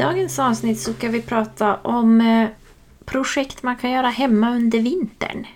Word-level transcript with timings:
Dagens 0.00 0.38
avsnitt 0.38 0.80
så 0.80 0.92
ska 0.92 1.08
vi 1.08 1.22
prata 1.22 1.76
om 1.76 2.20
eh, 2.20 2.48
projekt 3.04 3.62
man 3.62 3.76
kan 3.76 3.90
göra 3.90 4.08
hemma 4.08 4.50
under 4.50 4.78
vintern. 4.78 5.46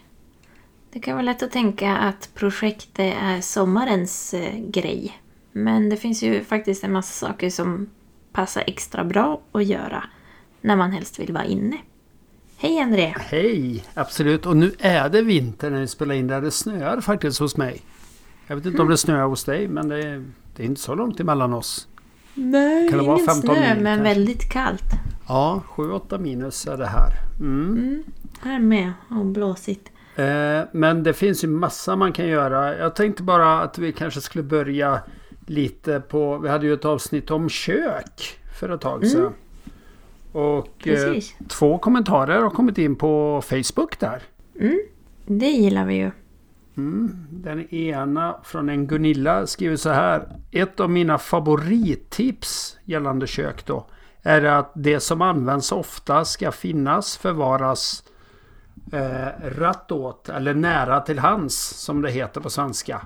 Det 0.92 1.00
kan 1.00 1.14
vara 1.14 1.22
lätt 1.22 1.42
att 1.42 1.52
tänka 1.52 1.96
att 1.96 2.30
projekt 2.34 2.88
det 2.92 3.12
är 3.12 3.40
sommarens 3.40 4.34
eh, 4.34 4.58
grej. 4.58 5.18
Men 5.52 5.88
det 5.88 5.96
finns 5.96 6.22
ju 6.22 6.44
faktiskt 6.44 6.84
en 6.84 6.92
massa 6.92 7.26
saker 7.26 7.50
som 7.50 7.90
passar 8.32 8.64
extra 8.66 9.04
bra 9.04 9.40
att 9.52 9.64
göra 9.64 10.04
när 10.60 10.76
man 10.76 10.92
helst 10.92 11.18
vill 11.18 11.32
vara 11.32 11.44
inne. 11.44 11.76
Hej 12.56 12.80
André! 12.80 13.14
Hej! 13.18 13.84
Absolut. 13.94 14.46
Och 14.46 14.56
nu 14.56 14.72
är 14.78 15.08
det 15.08 15.22
vinter 15.22 15.70
när 15.70 15.80
vi 15.80 15.86
spelar 15.86 16.14
in 16.14 16.26
där 16.26 16.40
det 16.40 16.50
snöar 16.50 17.00
faktiskt 17.00 17.38
hos 17.38 17.56
mig. 17.56 17.80
Jag 18.46 18.56
vet 18.56 18.66
inte 18.66 18.82
om 18.82 18.88
det 18.88 18.96
snöar 18.96 19.26
hos 19.26 19.44
dig 19.44 19.68
men 19.68 19.88
det 19.88 20.02
är, 20.02 20.24
det 20.56 20.62
är 20.62 20.66
inte 20.66 20.80
så 20.80 20.94
långt 20.94 21.20
emellan 21.20 21.52
oss. 21.52 21.88
Nej, 22.34 22.88
Kan 22.88 22.98
det 22.98 23.04
vara 23.04 23.16
ingen 23.16 23.26
15 23.26 23.54
snö 23.56 23.74
mil 23.74 23.82
men 23.84 23.96
kanske? 23.98 24.14
väldigt 24.14 24.48
kallt. 24.52 24.84
Ja, 25.28 25.62
7-8 25.68 26.18
minus 26.18 26.66
är 26.66 26.76
det 26.76 26.86
här. 26.86 27.10
Mm. 27.40 27.72
Mm, 27.78 28.02
här 28.42 28.58
med 28.58 28.92
och 29.10 29.26
blåsigt. 29.26 29.90
Eh, 30.16 30.60
men 30.72 31.02
det 31.02 31.12
finns 31.12 31.44
ju 31.44 31.48
massa 31.48 31.96
man 31.96 32.12
kan 32.12 32.26
göra. 32.26 32.78
Jag 32.78 32.96
tänkte 32.96 33.22
bara 33.22 33.60
att 33.60 33.78
vi 33.78 33.92
kanske 33.92 34.20
skulle 34.20 34.44
börja 34.44 35.00
lite 35.46 36.00
på... 36.00 36.38
Vi 36.38 36.48
hade 36.48 36.66
ju 36.66 36.74
ett 36.74 36.84
avsnitt 36.84 37.30
om 37.30 37.48
kök 37.48 38.38
för 38.60 38.68
ett 38.74 38.80
tag 38.80 39.06
sedan. 39.06 39.32
Och 40.32 40.88
eh, 40.88 41.14
två 41.48 41.78
kommentarer 41.78 42.42
har 42.42 42.50
kommit 42.50 42.78
in 42.78 42.96
på 42.96 43.42
Facebook 43.44 43.98
där. 43.98 44.22
Mm, 44.60 44.80
det 45.26 45.46
gillar 45.50 45.84
vi 45.84 45.94
ju. 45.94 46.10
Mm. 46.76 47.26
Den 47.30 47.74
ena 47.74 48.40
från 48.44 48.68
en 48.68 48.86
Gunilla 48.86 49.46
skriver 49.46 49.76
så 49.76 49.90
här. 49.90 50.28
Ett 50.50 50.80
av 50.80 50.90
mina 50.90 51.18
favorittips 51.18 52.78
gällande 52.84 53.26
kök 53.26 53.66
då 53.66 53.86
är 54.22 54.44
att 54.44 54.72
det 54.74 55.00
som 55.00 55.22
används 55.22 55.72
ofta 55.72 56.24
ska 56.24 56.52
finnas, 56.52 57.16
förvaras 57.16 58.04
eh, 58.92 59.28
rätt 59.42 59.92
åt 59.92 60.28
eller 60.28 60.54
nära 60.54 61.00
till 61.00 61.18
hands 61.18 61.56
som 61.56 62.02
det 62.02 62.10
heter 62.10 62.40
på 62.40 62.50
svenska. 62.50 63.00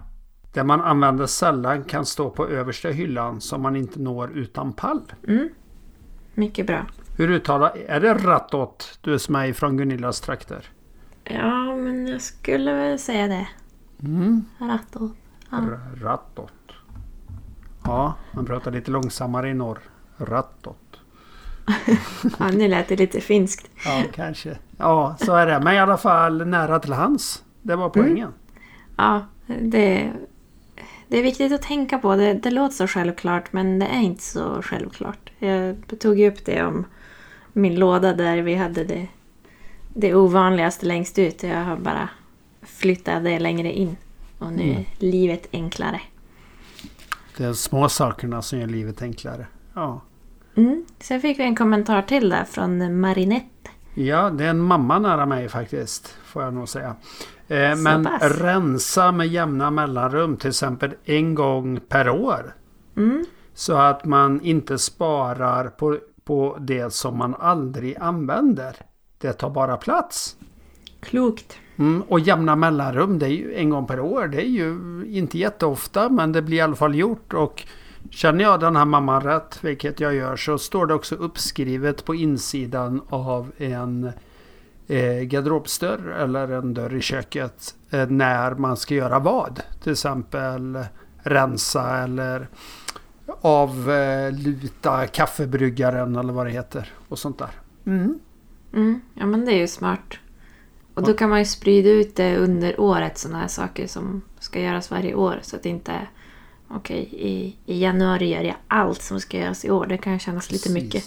Det 0.52 0.64
man 0.64 0.80
använder 0.80 1.26
sällan 1.26 1.84
kan 1.84 2.06
stå 2.06 2.30
på 2.30 2.48
översta 2.48 2.88
hyllan 2.88 3.40
som 3.40 3.62
man 3.62 3.76
inte 3.76 4.00
når 4.00 4.30
utan 4.30 4.72
pall. 4.72 5.12
Mm. 5.28 5.48
Mycket 6.34 6.66
bra. 6.66 6.86
Hur 7.16 7.30
uttalar 7.30 7.76
Är 7.86 8.00
det 8.00 8.14
rätt 8.14 8.54
åt 8.54 8.98
du 9.00 9.18
som 9.18 9.34
är 9.34 9.52
från 9.52 9.76
Gunillas 9.76 10.20
trakter? 10.20 10.64
Ja, 11.28 11.76
men 11.76 12.06
jag 12.06 12.20
skulle 12.20 12.72
väl 12.72 12.98
säga 12.98 13.28
det. 13.28 13.48
Mm. 14.04 14.44
Ratto. 14.58 15.10
Ja. 15.50 15.58
Rattot. 16.02 16.52
Ja, 17.84 18.14
man 18.32 18.46
pratar 18.46 18.70
lite 18.70 18.90
långsammare 18.90 19.50
i 19.50 19.54
norr. 19.54 19.78
Rattot. 20.16 21.00
ja, 22.38 22.48
nu 22.48 22.68
lät 22.68 22.88
det 22.88 22.96
lite 22.96 23.20
finskt. 23.20 23.70
Ja, 23.84 24.02
kanske. 24.14 24.58
Ja, 24.76 25.16
så 25.20 25.34
är 25.34 25.46
det. 25.46 25.60
Men 25.60 25.74
i 25.74 25.78
alla 25.78 25.96
fall 25.96 26.46
nära 26.46 26.78
till 26.78 26.92
hands. 26.92 27.44
Det 27.62 27.76
var 27.76 27.88
poängen. 27.88 28.32
Ja, 28.96 29.26
det, 29.46 30.12
det 31.08 31.18
är 31.18 31.22
viktigt 31.22 31.52
att 31.52 31.62
tänka 31.62 31.98
på. 31.98 32.16
Det, 32.16 32.34
det 32.34 32.50
låter 32.50 32.74
så 32.74 32.86
självklart, 32.86 33.52
men 33.52 33.78
det 33.78 33.86
är 33.86 34.00
inte 34.00 34.22
så 34.22 34.62
självklart. 34.62 35.30
Jag 35.38 35.76
tog 36.00 36.18
ju 36.18 36.28
upp 36.28 36.44
det 36.44 36.64
om 36.64 36.84
min 37.52 37.74
låda 37.74 38.12
där 38.12 38.36
vi 38.36 38.54
hade 38.54 38.84
det, 38.84 39.08
det 39.94 40.14
ovanligaste 40.14 40.86
längst 40.86 41.18
ut. 41.18 41.42
Jag 41.42 41.64
har 41.64 41.76
bara 41.76 42.08
flyttat 42.62 43.24
det 43.24 43.38
längre 43.38 43.72
in. 43.72 43.96
Och 44.38 44.52
nu 44.52 44.70
är 44.70 44.84
livet 44.98 45.48
enklare. 45.52 46.00
Det 47.36 47.44
är 47.44 47.52
små 47.52 47.88
sakerna 47.88 48.42
som 48.42 48.58
gör 48.58 48.66
livet 48.66 49.02
enklare. 49.02 49.46
Ja. 49.74 50.00
Mm. 50.56 50.84
Sen 51.00 51.20
fick 51.20 51.38
vi 51.38 51.42
en 51.42 51.56
kommentar 51.56 52.02
till 52.02 52.28
där 52.28 52.44
från 52.44 53.00
Marinette. 53.00 53.70
Ja, 53.94 54.30
det 54.30 54.44
är 54.44 54.50
en 54.50 54.58
mamma 54.58 54.98
nära 54.98 55.26
mig 55.26 55.48
faktiskt. 55.48 56.16
Får 56.24 56.42
jag 56.42 56.54
nog 56.54 56.68
säga. 56.68 56.96
Eh, 57.48 57.76
men 57.76 58.04
pass. 58.04 58.22
rensa 58.22 59.12
med 59.12 59.26
jämna 59.26 59.70
mellanrum. 59.70 60.36
Till 60.36 60.48
exempel 60.48 60.94
en 61.04 61.34
gång 61.34 61.80
per 61.88 62.08
år. 62.08 62.54
Mm. 62.96 63.24
Så 63.54 63.76
att 63.76 64.04
man 64.04 64.40
inte 64.40 64.78
sparar 64.78 65.68
på, 65.68 65.98
på 66.24 66.56
det 66.60 66.92
som 66.92 67.18
man 67.18 67.34
aldrig 67.34 67.96
använder. 67.98 68.76
Det 69.18 69.32
tar 69.32 69.50
bara 69.50 69.76
plats. 69.76 70.36
Klokt. 71.00 71.58
Mm, 71.78 72.02
och 72.02 72.20
jämna 72.20 72.56
mellanrum, 72.56 73.18
det 73.18 73.26
är 73.26 73.30
ju 73.30 73.54
en 73.54 73.70
gång 73.70 73.86
per 73.86 74.00
år. 74.00 74.26
Det 74.26 74.42
är 74.42 74.48
ju 74.48 74.78
inte 75.06 75.38
jätteofta 75.38 76.08
men 76.08 76.32
det 76.32 76.42
blir 76.42 76.56
i 76.56 76.60
alla 76.60 76.76
fall 76.76 76.94
gjort. 76.94 77.34
Och 77.34 77.66
känner 78.10 78.44
jag 78.44 78.60
den 78.60 78.76
här 78.76 78.84
mamman 78.84 79.22
rätt, 79.22 79.58
vilket 79.60 80.00
jag 80.00 80.14
gör, 80.14 80.36
så 80.36 80.58
står 80.58 80.86
det 80.86 80.94
också 80.94 81.14
uppskrivet 81.14 82.04
på 82.04 82.14
insidan 82.14 83.02
av 83.08 83.52
en 83.56 84.12
eh, 84.86 85.20
garderobsdörr 85.22 86.16
eller 86.18 86.48
en 86.48 86.74
dörr 86.74 86.94
i 86.94 87.00
köket 87.00 87.74
eh, 87.90 88.06
när 88.08 88.54
man 88.54 88.76
ska 88.76 88.94
göra 88.94 89.18
vad. 89.18 89.60
Till 89.82 89.92
exempel 89.92 90.84
rensa 91.22 91.98
eller 91.98 92.48
avluta 93.40 95.06
kaffebryggaren 95.06 96.16
eller 96.16 96.32
vad 96.32 96.46
det 96.46 96.52
heter. 96.52 96.92
Och 97.08 97.18
sånt 97.18 97.38
där. 97.38 97.50
Mm. 97.86 98.18
Mm. 98.72 99.00
Ja, 99.14 99.26
men 99.26 99.44
det 99.44 99.52
är 99.52 99.58
ju 99.58 99.68
smart. 99.68 100.18
Och 100.94 101.04
då 101.04 101.12
kan 101.12 101.30
man 101.30 101.38
ju 101.38 101.44
sprida 101.44 101.90
ut 101.90 102.16
det 102.16 102.36
under 102.36 102.80
året, 102.80 103.18
sådana 103.18 103.38
här 103.38 103.48
saker 103.48 103.86
som 103.86 104.22
ska 104.38 104.60
göras 104.60 104.90
varje 104.90 105.14
år. 105.14 105.38
Så 105.42 105.56
att 105.56 105.62
det 105.62 105.68
inte 105.68 105.92
är 105.92 106.10
okej, 106.68 107.08
i, 107.12 107.56
i 107.66 107.82
januari 107.82 108.28
gör 108.28 108.42
jag 108.42 108.56
allt 108.68 109.02
som 109.02 109.20
ska 109.20 109.38
göras 109.38 109.64
i 109.64 109.70
år. 109.70 109.86
Det 109.86 109.98
kan 109.98 110.18
kännas 110.18 110.52
lite 110.52 110.68
Precis. 110.68 110.84
mycket. 110.84 111.04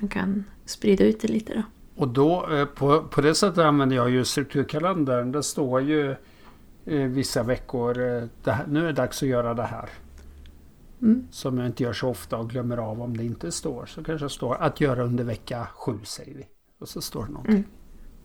Man 0.00 0.08
kan 0.08 0.44
sprida 0.64 1.04
ut 1.04 1.20
det 1.20 1.28
lite 1.28 1.54
då. 1.54 1.62
Och 1.96 2.08
då 2.08 2.48
eh, 2.52 2.64
på, 2.64 3.02
på 3.02 3.20
det 3.20 3.34
sättet 3.34 3.58
använder 3.58 3.96
jag 3.96 4.10
ju 4.10 4.24
strukturkalendern. 4.24 5.32
Det 5.32 5.42
står 5.42 5.82
ju 5.82 6.10
eh, 6.84 7.06
vissa 7.06 7.42
veckor. 7.42 8.00
Eh, 8.00 8.52
här, 8.52 8.66
nu 8.66 8.80
är 8.80 8.86
det 8.86 8.92
dags 8.92 9.22
att 9.22 9.28
göra 9.28 9.54
det 9.54 9.62
här. 9.62 9.88
Mm. 11.02 11.26
Som 11.30 11.58
jag 11.58 11.66
inte 11.66 11.82
gör 11.82 11.92
så 11.92 12.08
ofta 12.08 12.36
och 12.36 12.50
glömmer 12.50 12.76
av 12.76 13.02
om 13.02 13.16
det 13.16 13.24
inte 13.24 13.52
står. 13.52 13.86
Så 13.86 14.04
kanske 14.04 14.24
det 14.26 14.30
står 14.30 14.54
att 14.54 14.80
göra 14.80 15.02
under 15.02 15.24
vecka 15.24 15.66
sju 15.74 15.98
säger 16.04 16.34
vi. 16.34 16.46
Och 16.82 16.88
så 16.88 17.00
står 17.00 17.24
det 17.24 17.30
någonting. 17.30 17.54
Mm. 17.54 17.68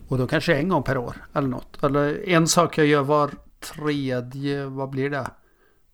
Och 0.08 0.18
då 0.18 0.28
kanske 0.28 0.56
en 0.56 0.70
gång 0.70 0.84
per 0.84 0.98
år 0.98 1.26
eller 1.34 1.48
något. 1.48 1.84
Eller 1.84 2.30
en 2.30 2.48
sak 2.48 2.78
jag 2.78 2.88
gör 2.88 3.04
var 3.04 3.32
tredje, 3.60 4.66
vad 4.66 4.90
blir 4.90 5.10
det? 5.10 5.28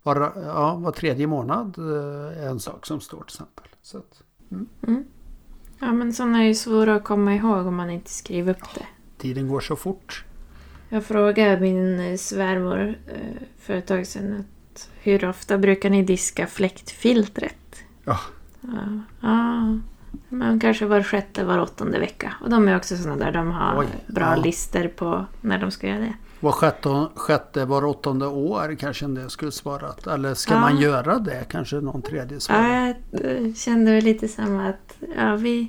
Var, 0.04 0.34
ja, 0.36 0.76
var 0.76 0.92
tredje 0.92 1.28
månad 1.28 1.78
eh, 1.78 2.44
är 2.44 2.50
en 2.50 2.60
sak 2.60 2.86
som 2.86 3.00
står 3.02 3.18
till 3.18 3.26
exempel. 3.26 3.66
Så 3.82 3.98
att, 3.98 4.22
Mm. 4.52 5.04
Ja, 5.80 5.94
men 5.94 6.14
sådana 6.14 6.40
är 6.44 6.48
ju 6.48 6.56
svåra 6.56 6.96
att 6.96 7.04
komma 7.04 7.36
ihåg 7.36 7.68
om 7.68 7.76
man 7.76 7.90
inte 7.90 8.10
skriver 8.12 8.52
upp 8.52 8.76
det. 8.76 8.86
tiden 9.18 9.48
går 9.48 9.60
så 9.60 9.76
fort. 9.76 10.26
Jag 10.90 11.06
frågade 11.06 11.60
min 11.62 12.00
eh, 12.00 12.18
svärmor 12.18 12.96
eh, 13.08 13.42
för 13.60 13.74
ett 13.74 13.88
tag 13.88 14.08
sedan 14.08 14.34
att 14.40 14.90
hur 15.02 15.26
ofta 15.30 15.58
brukar 15.58 15.90
ni 15.90 16.04
diska 16.04 16.48
fläktfiltret? 16.48 17.76
Ja. 18.04 18.20
Ja, 18.62 19.00
ja, 19.22 19.80
men 20.30 20.60
kanske 20.60 20.86
var 20.86 21.04
sjätte, 21.04 21.44
var 21.44 21.60
åttonde 21.60 22.00
vecka. 22.00 22.34
Och 22.42 22.50
de 22.50 22.68
är 22.68 22.78
också 22.78 22.98
sådana 22.98 23.26
där 23.26 23.32
de 23.32 23.52
har 23.52 23.80
Oj, 23.80 23.88
bra 24.08 24.36
ja. 24.38 24.44
lister 24.44 24.88
på 24.88 25.26
när 25.42 25.58
de 25.58 25.72
ska 25.72 25.88
göra 25.88 26.00
det. 26.00 26.14
Var 26.40 26.52
sjätte, 26.52 27.08
sjätte 27.16 27.66
var 27.66 27.86
åttonde 27.86 28.28
år 28.28 28.76
kanske 28.80 29.06
en 29.06 29.14
del 29.16 29.30
skulle 29.30 29.52
svarat. 29.52 30.08
Eller 30.08 30.34
ska 30.34 30.54
Ja. 30.54 30.60
man 30.60 30.78
göra 30.78 31.20
det? 31.20 31.46
Kanske 31.50 31.76
någon 31.76 32.02
tredje 32.02 32.40
svarar. 32.40 32.88
Ja, 32.88 32.94
jag 33.12 33.46
eh, 33.48 33.54
kände 33.54 34.02
lite 34.02 34.28
samma 34.28 34.68
att 34.70 34.98
ja, 35.18 35.36
vi, 35.36 35.68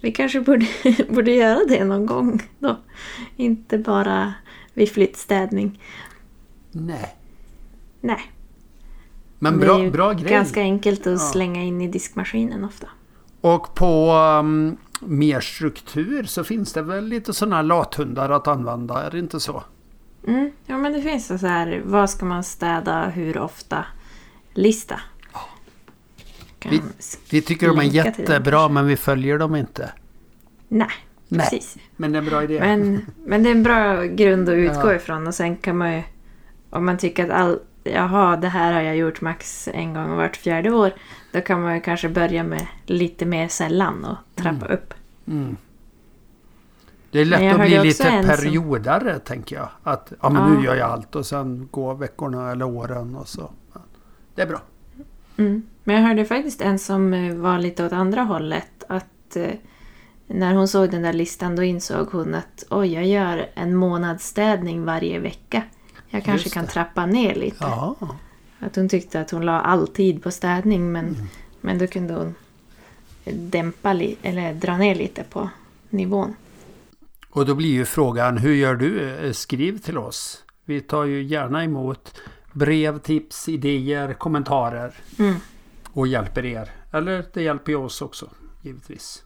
vi 0.00 0.12
kanske 0.12 0.40
borde, 0.40 0.66
borde 1.08 1.30
göra 1.30 1.60
det 1.68 1.84
någon 1.84 2.06
gång 2.06 2.42
då. 2.58 2.76
Inte 3.36 3.78
bara 3.78 4.34
vid 4.74 4.88
flyttstädning. 4.92 5.82
Nej. 6.72 7.16
Nej, 8.00 8.32
Men 9.38 9.58
bra, 9.58 9.90
bra 9.90 10.12
grej. 10.12 10.30
ganska 10.30 10.60
enkelt 10.60 11.00
att 11.06 11.12
Ja. 11.12 11.18
slänga 11.18 11.62
in 11.62 11.80
i 11.80 11.88
diskmaskinen 11.88 12.64
ofta. 12.64 12.86
Och 13.54 13.74
på 13.74 14.12
um, 14.40 14.76
mer 15.00 15.40
struktur 15.40 16.24
så 16.24 16.44
finns 16.44 16.72
det 16.72 16.82
väl 16.82 17.04
lite 17.06 17.32
sådana 17.34 17.62
lathundar 17.62 18.30
att 18.30 18.48
använda. 18.48 19.02
Är 19.06 19.10
det 19.10 19.18
inte 19.18 19.40
så? 19.40 19.64
Mm, 20.26 20.50
ja, 20.66 20.78
men 20.78 20.92
det 20.92 21.02
finns 21.02 21.26
så 21.40 21.46
här, 21.46 21.82
vad 21.84 22.10
ska 22.10 22.26
man 22.26 22.44
städa, 22.44 23.08
hur 23.08 23.38
ofta? 23.38 23.84
Lista. 24.54 25.00
Kan 26.58 26.70
Vi- 26.70 26.80
Vi 27.30 27.42
tycker 27.42 27.68
de 27.68 27.78
är 27.78 27.82
jättebra 27.82 28.68
men 28.68 28.86
vi 28.86 28.96
följer 28.96 29.38
dem 29.38 29.56
inte. 29.56 29.92
Nej, 30.68 30.88
Nej. 31.28 31.40
precis. 31.50 31.76
Men 31.96 32.12
det 32.12 32.18
är 32.18 32.22
en 32.22 32.28
bra 32.28 32.42
idé. 32.42 32.60
Men, 32.60 33.06
men 33.26 33.42
det 33.42 33.48
är 33.48 33.54
en 33.54 33.62
bra 33.62 34.02
grund 34.04 34.48
att 34.48 34.54
utgå 34.54 34.88
Ja. 34.90 34.94
ifrån 34.94 35.26
och 35.26 35.34
sen 35.34 35.56
kan 35.56 35.76
man 35.76 35.92
ju... 35.94 36.02
Om 36.70 36.84
man 36.86 36.98
tycker 36.98 37.24
att 37.24 37.30
all, 37.30 37.58
jaha, 37.94 38.36
det 38.36 38.48
här 38.48 38.72
har 38.72 38.80
jag 38.80 38.96
gjort 38.96 39.20
max 39.20 39.68
en 39.72 39.94
gång 39.94 40.16
vart 40.16 40.36
fjärde 40.36 40.70
år. 40.70 40.92
Då 41.32 41.40
kan 41.40 41.62
man 41.62 41.74
ju 41.74 41.80
kanske 41.80 42.08
börja 42.08 42.42
med 42.42 42.66
lite 42.86 43.26
mer 43.26 43.48
sällan 43.48 44.04
och 44.04 44.16
trappa 44.42 44.66
upp. 44.66 44.94
Mm. 45.28 45.56
Det 47.10 47.20
är 47.20 47.24
lätt 47.24 47.54
att 47.54 47.60
bli 47.60 47.82
lite 47.82 48.08
en 48.08 48.22
som- 48.26 48.36
periodare 48.36 49.18
tänker 49.18 49.56
jag. 49.56 49.68
Att 49.82 50.12
ja, 50.22 50.30
men 50.30 50.42
Ja. 50.42 50.48
nu 50.58 50.64
gör 50.64 50.74
jag 50.76 50.90
allt 50.90 51.16
och 51.16 51.26
sen 51.26 51.68
går 51.70 51.94
veckorna 51.94 52.52
eller 52.52 52.64
åren 52.64 53.16
och 53.16 53.28
så. 53.28 53.50
Det 54.34 54.42
är 54.42 54.46
bra. 54.46 54.60
Mm. 55.36 55.62
Men 55.84 55.96
jag 55.96 56.02
hörde 56.02 56.24
faktiskt 56.24 56.60
en 56.60 56.78
som 56.78 57.12
eh, 57.14 57.34
var 57.34 57.58
lite 57.58 57.86
åt 57.86 57.92
andra 57.92 58.22
hållet. 58.22 58.84
Att 58.88 59.36
eh, 59.36 59.50
när 60.26 60.54
hon 60.54 60.68
såg 60.68 60.90
den 60.90 61.02
där 61.02 61.12
listan 61.12 61.56
då 61.56 61.62
insåg 61.62 62.08
hon 62.12 62.34
att 62.34 62.64
oj, 62.70 62.92
jag 62.94 63.06
gör 63.06 63.46
en 63.54 63.74
månadsstädning 63.74 64.84
varje 64.84 65.18
vecka. 65.18 65.62
Jag 66.10 66.24
kanske 66.24 66.50
kan 66.50 66.66
trappa 66.66 67.06
ner 67.06 67.34
lite. 67.34 67.56
Ja. 67.60 67.96
Att 68.58 68.76
hon 68.76 68.88
tyckte 68.88 69.20
att 69.20 69.30
hon 69.30 69.44
la 69.46 69.60
all 69.60 69.88
tid 69.88 70.22
på 70.22 70.30
städning 70.30 70.92
men, 70.92 71.06
Mm. 71.06 71.26
men 71.60 71.78
då 71.78 71.86
kunde 71.86 72.14
hon 72.14 72.34
dämpa 73.24 73.92
li- 73.92 74.16
eller 74.22 74.54
dra 74.54 74.76
ner 74.76 74.94
lite 74.94 75.22
på 75.24 75.50
nivån. 75.90 76.34
Och 77.30 77.46
då 77.46 77.54
blir 77.54 77.70
ju 77.72 77.84
frågan, 77.84 78.38
hur 78.38 78.54
gör 78.54 78.74
du? 78.74 79.10
Eh, 79.26 79.32
Skriv 79.32 79.78
till 79.78 79.98
oss. 79.98 80.44
Vi 80.64 80.80
tar 80.80 81.04
ju 81.04 81.22
gärna 81.22 81.64
emot 81.64 82.20
brev, 82.52 82.98
tips, 82.98 83.48
idéer, 83.48 84.12
kommentarer 84.14 84.94
Mm. 85.18 85.34
och 85.92 86.06
hjälper 86.06 86.44
er. 86.44 86.70
Eller 86.92 87.24
det 87.32 87.42
hjälper 87.42 87.72
ju 87.72 87.78
oss 87.78 88.02
också, 88.02 88.30
givetvis. 88.62 89.22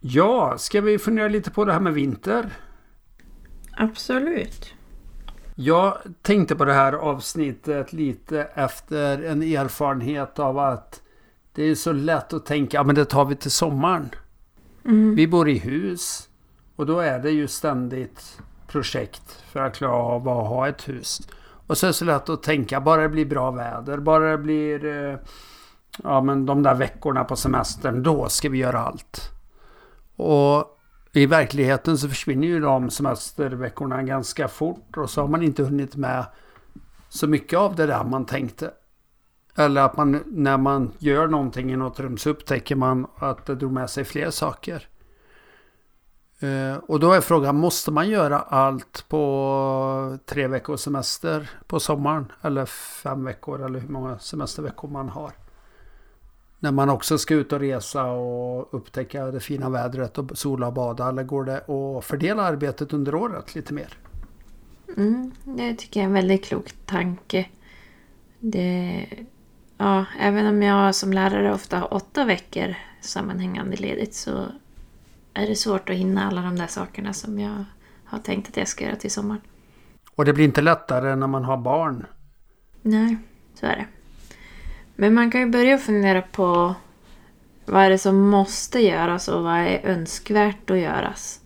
Ja, 0.00 0.58
ska 0.58 0.80
vi 0.80 0.98
fundera 0.98 1.28
lite 1.28 1.50
på 1.50 1.64
det 1.64 1.72
här 1.72 1.80
med 1.80 1.94
vinter? 1.94 2.50
Absolut. 3.76 4.74
Jag 5.54 5.98
tänkte 6.22 6.56
på 6.56 6.64
det 6.64 6.72
här 6.72 6.92
avsnittet 6.92 7.92
lite 7.92 8.42
efter 8.42 9.22
en 9.24 9.42
erfarenhet 9.42 10.38
av 10.38 10.58
att 10.58 11.02
det 11.52 11.62
är 11.62 11.74
så 11.74 11.92
lätt 11.92 12.32
att 12.32 12.46
tänka, 12.46 12.76
ja 12.76 12.84
men 12.84 12.94
det 12.94 13.04
tar 13.04 13.24
vi 13.24 13.36
till 13.36 13.50
sommaren. 13.50 14.10
Mm. 14.84 15.14
Vi 15.14 15.26
bor 15.26 15.48
i 15.48 15.58
hus 15.58 16.28
och 16.76 16.86
då 16.86 16.98
är 16.98 17.18
det 17.18 17.30
ju 17.30 17.48
ständigt 17.48 18.38
projekt 18.66 19.42
för 19.52 19.60
att 19.60 19.76
klara 19.76 19.92
av 19.92 20.28
att 20.28 20.48
ha 20.48 20.68
ett 20.68 20.88
hus. 20.88 21.28
Och 21.66 21.78
så 21.78 21.86
är 21.86 21.88
det 21.88 21.94
så 21.94 22.04
lätt 22.04 22.28
att 22.28 22.42
tänka, 22.42 22.80
bara 22.80 23.02
det 23.02 23.08
blir 23.08 23.26
bra 23.26 23.50
väder, 23.50 23.98
bara 23.98 24.30
det 24.30 24.38
blir 24.38 24.84
eh, 24.84 25.18
ja, 26.02 26.20
men 26.20 26.46
de 26.46 26.62
där 26.62 26.74
veckorna 26.74 27.24
på 27.24 27.36
semestern, 27.36 28.02
då 28.02 28.28
ska 28.28 28.48
vi 28.48 28.58
göra 28.58 28.78
allt. 28.78 29.30
Och 30.16 30.73
i 31.16 31.26
verkligheten 31.26 31.98
så 31.98 32.08
försvinner 32.08 32.46
ju 32.46 32.60
de 32.60 32.90
semesterveckorna 32.90 34.02
ganska 34.02 34.48
fort 34.48 34.96
och 34.96 35.10
så 35.10 35.20
har 35.20 35.28
man 35.28 35.42
inte 35.42 35.62
hunnit 35.62 35.96
med 35.96 36.24
så 37.08 37.26
mycket 37.26 37.58
av 37.58 37.76
det 37.76 37.86
där 37.86 38.04
man 38.04 38.26
tänkte. 38.26 38.70
Eller 39.56 39.80
att 39.80 39.96
man 39.96 40.22
när 40.26 40.56
man 40.56 40.92
gör 40.98 41.26
någonting 41.26 41.72
i 41.72 41.76
något 41.76 42.00
rum 42.00 42.16
så 42.16 42.30
upptäcker 42.30 42.76
man 42.76 43.06
att 43.16 43.46
det 43.46 43.54
drog 43.54 43.72
med 43.72 43.90
sig 43.90 44.04
fler 44.04 44.30
saker. 44.30 44.88
Eh, 46.38 46.76
och 46.76 47.00
då 47.00 47.12
är 47.12 47.20
frågan, 47.20 47.56
måste 47.56 47.90
man 47.90 48.08
göra 48.08 48.40
allt 48.40 49.04
på 49.08 50.18
tre 50.26 50.46
veckors 50.46 50.80
semester 50.80 51.50
på 51.66 51.80
sommaren? 51.80 52.32
Eller 52.42 52.66
fem 52.66 53.24
veckor 53.24 53.64
eller 53.64 53.80
hur 53.80 53.88
många 53.88 54.18
semesterveckor 54.18 54.88
man 54.88 55.08
har? 55.08 55.32
När 56.64 56.72
man 56.72 56.90
också 56.90 57.18
ska 57.18 57.34
ut 57.34 57.52
och 57.52 57.60
resa 57.60 58.04
och 58.04 58.74
upptäcka 58.74 59.24
det 59.24 59.40
fina 59.40 59.70
vädret 59.70 60.18
och 60.18 60.38
sola 60.38 60.66
och 60.66 60.72
bada. 60.72 61.08
Eller 61.08 61.22
går 61.22 61.44
det 61.44 61.56
att 61.56 62.04
fördela 62.04 62.42
arbetet 62.42 62.92
under 62.92 63.14
året 63.14 63.54
lite 63.54 63.74
mer? 63.74 63.98
Mm, 64.96 65.32
det 65.44 65.74
tycker 65.74 66.00
jag 66.00 66.04
är 66.04 66.08
en 66.08 66.14
väldigt 66.14 66.44
klok 66.44 66.72
tanke. 66.86 67.48
Det, 68.40 69.06
ja, 69.78 70.04
även 70.20 70.46
om 70.46 70.62
jag 70.62 70.94
som 70.94 71.12
lärare 71.12 71.54
ofta 71.54 71.78
har 71.78 71.94
åtta 71.94 72.24
veckor 72.24 72.74
sammanhängande 73.00 73.76
ledigt 73.76 74.14
så 74.14 74.46
är 75.34 75.46
det 75.46 75.56
svårt 75.56 75.90
att 75.90 75.96
hinna 75.96 76.26
alla 76.28 76.42
de 76.42 76.56
där 76.56 76.66
sakerna 76.66 77.12
som 77.12 77.38
jag 77.38 77.64
har 78.04 78.18
tänkt 78.18 78.48
att 78.48 78.56
jag 78.56 78.68
ska 78.68 78.84
göra 78.84 78.96
till 78.96 79.10
sommaren. 79.10 79.40
Och 80.14 80.24
det 80.24 80.32
blir 80.32 80.44
inte 80.44 80.62
lättare 80.62 81.16
när 81.16 81.26
man 81.26 81.44
har 81.44 81.56
barn. 81.56 82.06
Nej, 82.82 83.16
så 83.54 83.66
är 83.66 83.76
det. 83.76 83.86
Men 84.96 85.14
man 85.14 85.30
kan 85.30 85.40
ju 85.40 85.46
börja 85.46 85.78
fundera 85.78 86.22
på 86.22 86.74
vad 87.64 87.82
är 87.82 87.90
det 87.90 87.98
som 87.98 88.28
måste 88.28 88.80
göras 88.80 89.28
och 89.28 89.42
vad 89.42 89.58
är 89.58 89.86
önskvärt 89.86 90.70
att 90.70 90.78
göras. 90.78 91.40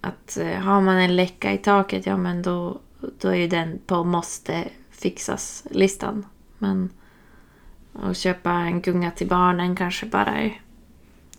Att 0.00 0.36
eh, 0.36 0.58
har 0.58 0.80
man 0.80 0.96
en 0.96 1.16
läcka 1.16 1.52
i 1.52 1.58
taket, 1.58 2.06
ja 2.06 2.16
men 2.16 2.42
då, 2.42 2.80
då 3.20 3.28
är 3.28 3.34
ju 3.34 3.48
den 3.48 3.78
på 3.86 4.04
måste 4.04 4.68
fixas-listan. 4.90 6.26
Men 6.58 6.90
att 7.92 8.16
köpa 8.16 8.50
en 8.50 8.80
gunga 8.80 9.10
till 9.10 9.28
barnen 9.28 9.76
kanske 9.76 10.06
bara 10.06 10.40
är 10.40 10.60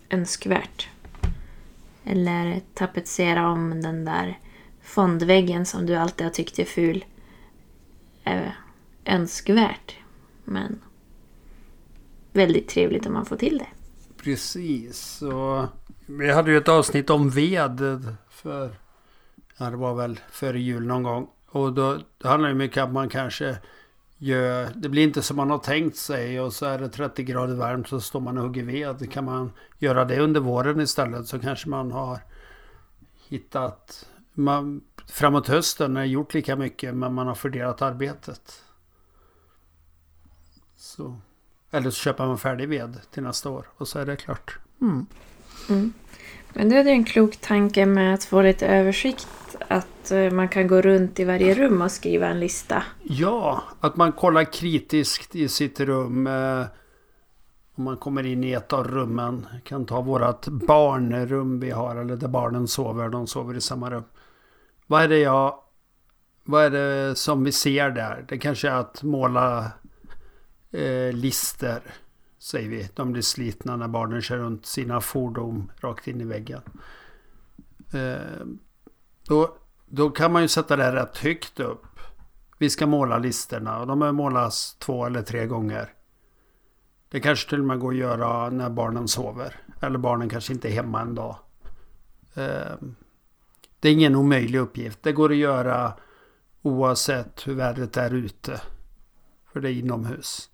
önskvärt. 0.10 0.90
Eller 2.04 2.62
tapetsera 2.74 3.52
om 3.52 3.82
den 3.82 4.06
där 4.06 4.40
fondväggen 4.84 5.66
som 5.66 5.86
du 5.86 5.96
alltid 5.96 6.26
har 6.26 6.32
tyckt 6.34 6.60
är 6.60 6.66
ful. 6.66 7.06
Är 8.24 8.56
önskvärt. 9.06 9.96
Men 10.44 10.80
väldigt 12.36 12.68
trevligt 12.70 13.06
om 13.06 13.14
man 13.14 13.26
får 13.26 13.36
till 13.36 13.58
det. 13.58 13.68
Precis. 14.24 15.22
Och 15.22 15.66
vi 16.06 16.32
hade 16.32 16.52
ju 16.52 16.58
ett 16.58 16.68
avsnitt 16.68 17.10
om 17.10 17.30
ved 17.30 18.16
för, 18.30 18.76
ja 19.58 19.70
det 19.70 19.78
var 19.78 19.96
väl 19.96 20.20
före 20.32 20.60
jul 20.60 20.86
någon 20.86 21.04
gång. 21.04 21.30
Och 21.50 21.74
då 21.74 21.98
det 22.18 22.28
handlar 22.28 22.50
det 22.50 22.56
mycket 22.56 22.78
om 22.78 22.84
att 22.84 22.94
man 22.94 23.10
kanske 23.10 23.58
gör, 24.18 24.70
det 24.76 24.90
blir 24.90 25.04
inte 25.04 25.22
som 25.22 25.38
man 25.38 25.50
har 25.50 25.58
tänkt 25.58 25.98
sig 25.98 26.42
och 26.42 26.54
så 26.54 26.66
är 26.66 26.80
det 26.80 26.90
30 26.90 27.24
grader 27.24 27.56
varmt 27.56 27.88
så 27.88 28.02
står 28.02 28.20
man 28.20 28.38
och 28.38 28.44
hugger 28.44 28.64
ved. 28.64 29.12
Kan 29.12 29.26
man 29.26 29.52
göra 29.80 30.06
det 30.06 30.20
under 30.20 30.42
våren 30.42 30.82
istället 30.82 31.28
så 31.28 31.40
kanske 31.40 31.70
man 31.70 31.92
har 31.92 32.20
hittat, 33.30 34.10
man, 34.34 34.82
framåt 35.08 35.48
hösten 35.48 35.96
har 35.96 36.04
gjort 36.04 36.34
lika 36.34 36.56
mycket 36.56 36.96
men 36.96 37.14
man 37.14 37.28
har 37.28 37.36
fördelat 37.36 37.82
arbetet. 37.82 38.64
Så. 40.78 41.16
Eller 41.72 41.90
så 41.90 41.96
köper 41.96 42.26
man 42.26 42.38
färdig 42.38 42.70
ved 42.70 42.98
till 43.12 43.24
nästa 43.24 43.50
år 43.50 43.66
och 43.78 43.88
så 43.88 44.00
är 44.00 44.06
det 44.06 44.16
klart. 44.16 44.58
Mm. 44.82 45.06
Mm. 45.70 45.94
Men 46.54 46.70
då 46.70 46.76
är 46.76 46.84
det 46.84 46.90
en 46.90 47.06
klok 47.06 47.38
tanke 47.38 47.86
med 47.86 48.14
att 48.14 48.24
få 48.24 48.42
lite 48.42 48.68
översikt. 48.68 49.28
Att 49.68 50.12
eh, 50.12 50.32
man 50.32 50.48
kan 50.48 50.68
gå 50.68 50.82
runt 50.82 51.20
i 51.20 51.24
varje 51.24 51.54
rum 51.54 51.82
och 51.82 51.92
skriva 51.92 52.28
en 52.28 52.40
lista. 52.40 52.84
Ja, 53.04 53.64
att 53.80 53.96
man 53.96 54.12
kollar 54.12 54.44
kritiskt 54.44 55.36
i 55.36 55.48
sitt 55.48 55.80
rum. 55.80 56.28
Eh, 56.28 56.66
om 57.76 57.84
man 57.84 57.98
kommer 57.98 58.26
in 58.26 58.44
i 58.44 58.52
ett 58.52 58.74
av 58.74 58.88
rummen. 58.88 59.48
Kan 59.64 59.86
ta 59.86 60.02
vårat 60.02 60.48
barnrum 60.48 61.60
vi 61.60 61.72
har. 61.72 61.96
Eller 61.96 62.16
där 62.16 62.28
barnen 62.28 62.68
sover. 62.68 63.10
De 63.10 63.28
sover 63.28 63.56
i 63.56 63.62
samma 63.62 63.92
rum. 63.92 64.04
Vad 64.88 65.04
är 65.04 65.08
det 65.08 65.20
jag... 65.20 65.60
Vad 66.44 66.66
är 66.66 66.70
det 66.70 67.16
som 67.16 67.44
vi 67.44 67.52
ser 67.52 67.90
där? 67.90 68.26
Det 68.28 68.38
kanske 68.38 68.70
är 68.70 68.76
att 68.76 69.04
måla 69.04 69.72
eh, 70.76 71.14
lister. 71.14 71.82
Säger 72.40 72.70
vi. 72.70 72.90
De 72.94 73.12
blir 73.12 73.22
slitna 73.22 73.76
när 73.76 73.88
barnen 73.88 74.22
kör 74.22 74.38
runt 74.38 74.66
sina 74.66 75.02
fordon 75.02 75.72
rakt 75.80 76.08
in 76.08 76.22
i 76.22 76.26
väggen. 76.26 76.62
Eh, 77.94 78.46
då, 79.28 79.58
då 79.86 80.10
kan 80.10 80.32
man 80.32 80.42
ju 80.42 80.48
sätta 80.48 80.76
det 80.76 80.84
här 80.84 80.94
rätt 80.94 81.18
högt 81.18 81.60
upp. 81.60 81.86
Vi 82.58 82.70
ska 82.70 82.88
måla 82.88 83.18
listerna 83.18 83.80
och 83.80 83.88
de 83.88 84.00
behöver 84.00 84.18
målas 84.18 84.76
två 84.80 85.06
eller 85.06 85.22
tre 85.22 85.46
gånger. 85.46 85.94
Det 87.10 87.20
kanske 87.20 87.50
till 87.50 87.60
och 87.60 87.66
med 87.66 87.80
går 87.80 87.92
att 87.92 87.98
göra 87.98 88.50
när 88.50 88.70
barnen 88.70 89.08
sover. 89.08 89.56
Eller 89.82 89.98
barnen 89.98 90.30
kanske 90.30 90.54
inte 90.54 90.70
är 90.70 90.74
hemma 90.74 91.02
en 91.02 91.16
dag. 91.16 91.36
Eh, 92.34 92.76
det 93.80 93.90
är 93.90 93.94
ingen 93.94 94.16
omöjlig 94.16 94.60
uppgift. 94.60 95.04
Det 95.04 95.12
går 95.12 95.32
att 95.32 95.38
göra 95.38 95.94
oavsett 96.62 97.48
hur 97.48 97.54
vädret 97.54 97.98
är 97.98 98.14
ute. 98.14 98.62
För 99.54 99.62
det 99.62 99.70
är 99.70 99.74
inomhus. 99.74 100.50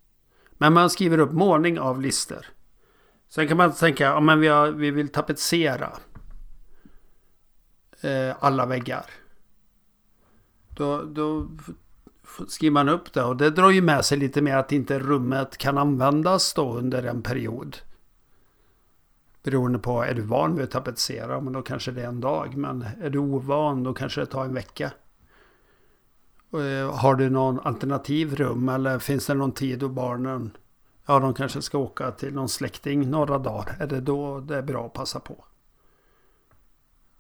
Men 0.62 0.74
man 0.74 0.90
skriver 0.90 1.18
upp 1.18 1.32
målning 1.32 1.80
av 1.80 2.02
lister. 2.02 2.46
Sen 3.30 3.48
kan 3.48 3.58
man 3.58 3.74
tänka, 3.74 4.04
ja 4.04 4.20
men 4.20 4.40
vi, 4.40 4.48
har, 4.48 4.72
vi 4.72 4.92
vill 4.92 5.10
tapetsera 5.10 5.98
eh, 8.02 8.36
alla 8.40 8.66
väggar. 8.66 9.06
Då, 10.70 11.04
då 11.04 11.48
skriver 12.48 12.74
man 12.74 12.90
upp 12.90 13.14
det 13.14 13.24
och 13.24 13.38
det 13.38 13.50
drar 13.50 13.70
ju 13.70 13.82
med 13.82 14.06
sig 14.06 14.18
lite 14.18 14.42
mer 14.42 14.58
att 14.58 14.72
inte 14.72 15.00
rummet 15.00 15.58
kan 15.58 15.78
användas 15.78 16.54
då 16.54 16.74
under 16.74 17.04
en 17.04 17.22
period. 17.22 17.78
Beroende 19.44 19.80
på, 19.80 20.04
är 20.04 20.14
du 20.14 20.22
van 20.22 20.56
vid 20.56 20.64
att 20.64 20.72
tapetsera, 20.72 21.42
men 21.42 21.54
då 21.54 21.62
kanske 21.62 21.92
det 21.92 22.02
är 22.02 22.08
en 22.08 22.22
dag. 22.22 22.58
Men 22.58 22.86
är 23.02 23.10
du 23.10 23.20
ovan, 23.20 23.84
då 23.84 23.94
kanske 23.94 24.22
det 24.22 24.26
tar 24.26 24.46
en 24.46 24.54
vecka. 24.54 24.92
Eh, 26.54 26.96
har 26.96 27.16
du 27.16 27.30
någon 27.30 27.60
alternativ 27.60 28.36
rum 28.36 28.70
eller 28.70 29.00
finns 29.00 29.26
det 29.26 29.34
någon 29.34 29.52
tid 29.52 29.80
då 29.80 29.90
barnen, 29.90 30.58
ja 31.06 31.20
de 31.20 31.34
kanske 31.34 31.62
ska 31.62 31.78
åka 31.78 32.12
till 32.12 32.34
någon 32.34 32.50
släkting 32.50 33.10
några 33.10 33.38
dagar. 33.38 33.76
Är 33.80 33.88
det 33.88 34.02
då 34.02 34.40
det 34.40 34.58
är 34.58 34.62
bra 34.62 34.86
att 34.86 34.94
passa 34.94 35.20
på? 35.20 35.46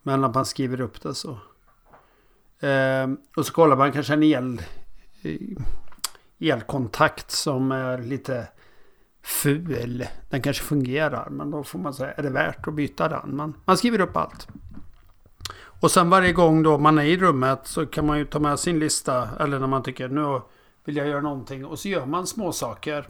Men 0.03 0.23
att 0.23 0.35
man 0.35 0.45
skriver 0.45 0.81
upp 0.81 1.01
det 1.01 1.15
så. 1.15 1.31
Eh, 2.59 3.09
och 3.37 3.45
så 3.45 3.53
kollar 3.53 3.75
man 3.75 3.91
kanske 3.91 4.13
en 4.13 4.23
el, 4.23 4.61
eh, 5.21 6.51
elkontakt 6.53 7.31
som 7.31 7.71
är 7.71 7.97
lite 7.97 8.47
ful. 9.21 10.07
Den 10.29 10.41
kanske 10.41 10.63
fungerar 10.63 11.29
men 11.29 11.51
då 11.51 11.63
får 11.63 11.79
man 11.79 11.93
säga 11.93 12.11
är 12.11 12.23
det 12.23 12.29
värt 12.29 12.67
att 12.67 12.73
byta 12.73 13.07
den? 13.07 13.35
Man, 13.35 13.53
man 13.65 13.77
skriver 13.77 14.01
upp 14.01 14.17
allt. 14.17 14.47
Och 15.81 15.91
sen 15.91 16.09
varje 16.09 16.33
gång 16.33 16.63
då 16.63 16.77
man 16.77 16.97
är 16.97 17.03
i 17.03 17.17
rummet 17.17 17.59
så 17.63 17.85
kan 17.85 18.05
man 18.05 18.17
ju 18.17 18.25
ta 18.25 18.39
med 18.39 18.59
sin 18.59 18.79
lista. 18.79 19.29
Eller 19.39 19.59
när 19.59 19.67
man 19.67 19.83
tycker 19.83 20.07
nu 20.07 20.41
vill 20.85 20.95
jag 20.95 21.07
göra 21.07 21.21
någonting. 21.21 21.65
Och 21.65 21.79
så 21.79 21.87
gör 21.87 22.05
man 22.05 22.27
små 22.27 22.51
saker 22.51 23.07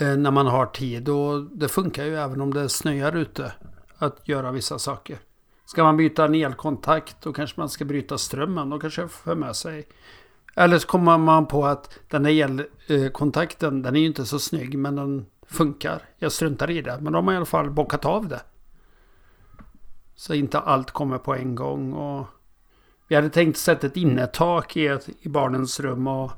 eh, 0.00 0.16
När 0.16 0.30
man 0.30 0.46
har 0.46 0.66
tid. 0.66 1.08
Och 1.08 1.42
det 1.42 1.68
funkar 1.68 2.04
ju 2.04 2.16
även 2.16 2.40
om 2.40 2.54
det 2.54 2.68
snöar 2.68 3.16
ute. 3.16 3.52
Att 3.98 4.28
göra 4.28 4.52
vissa 4.52 4.78
saker. 4.78 5.18
Ska 5.66 5.84
man 5.84 5.96
byta 5.96 6.24
en 6.24 6.34
elkontakt 6.34 7.16
då 7.22 7.32
kanske 7.32 7.60
man 7.60 7.68
ska 7.68 7.84
bryta 7.84 8.18
strömmen. 8.18 8.70
Då 8.70 8.78
kanske 8.78 9.00
jag 9.00 9.10
får 9.10 9.34
med 9.34 9.56
sig. 9.56 9.88
Eller 10.54 10.78
så 10.78 10.86
kommer 10.86 11.18
man 11.18 11.46
på 11.46 11.66
att 11.66 11.98
den 12.08 12.24
här 12.24 12.66
elkontakten 12.86 13.82
den 13.82 13.96
är 13.96 14.00
ju 14.00 14.06
inte 14.06 14.26
så 14.26 14.38
snygg 14.38 14.78
men 14.78 14.96
den 14.96 15.26
funkar. 15.46 16.02
Jag 16.18 16.32
struntar 16.32 16.70
i 16.70 16.82
det. 16.82 16.98
Men 17.00 17.12
då 17.12 17.16
har 17.16 17.22
man 17.22 17.34
i 17.34 17.36
alla 17.36 17.46
fall 17.46 17.70
bockat 17.70 18.04
av 18.04 18.28
det. 18.28 18.40
Så 20.16 20.34
inte 20.34 20.58
allt 20.58 20.90
kommer 20.90 21.18
på 21.18 21.34
en 21.34 21.54
gång. 21.54 21.92
Och 21.92 22.26
vi 23.08 23.14
hade 23.14 23.30
tänkt 23.30 23.56
sätta 23.56 23.86
ett 23.86 23.96
innertak 23.96 24.76
i, 24.76 24.86
ett, 24.86 25.08
i 25.20 25.28
barnens 25.28 25.80
rum. 25.80 26.06
Och 26.06 26.32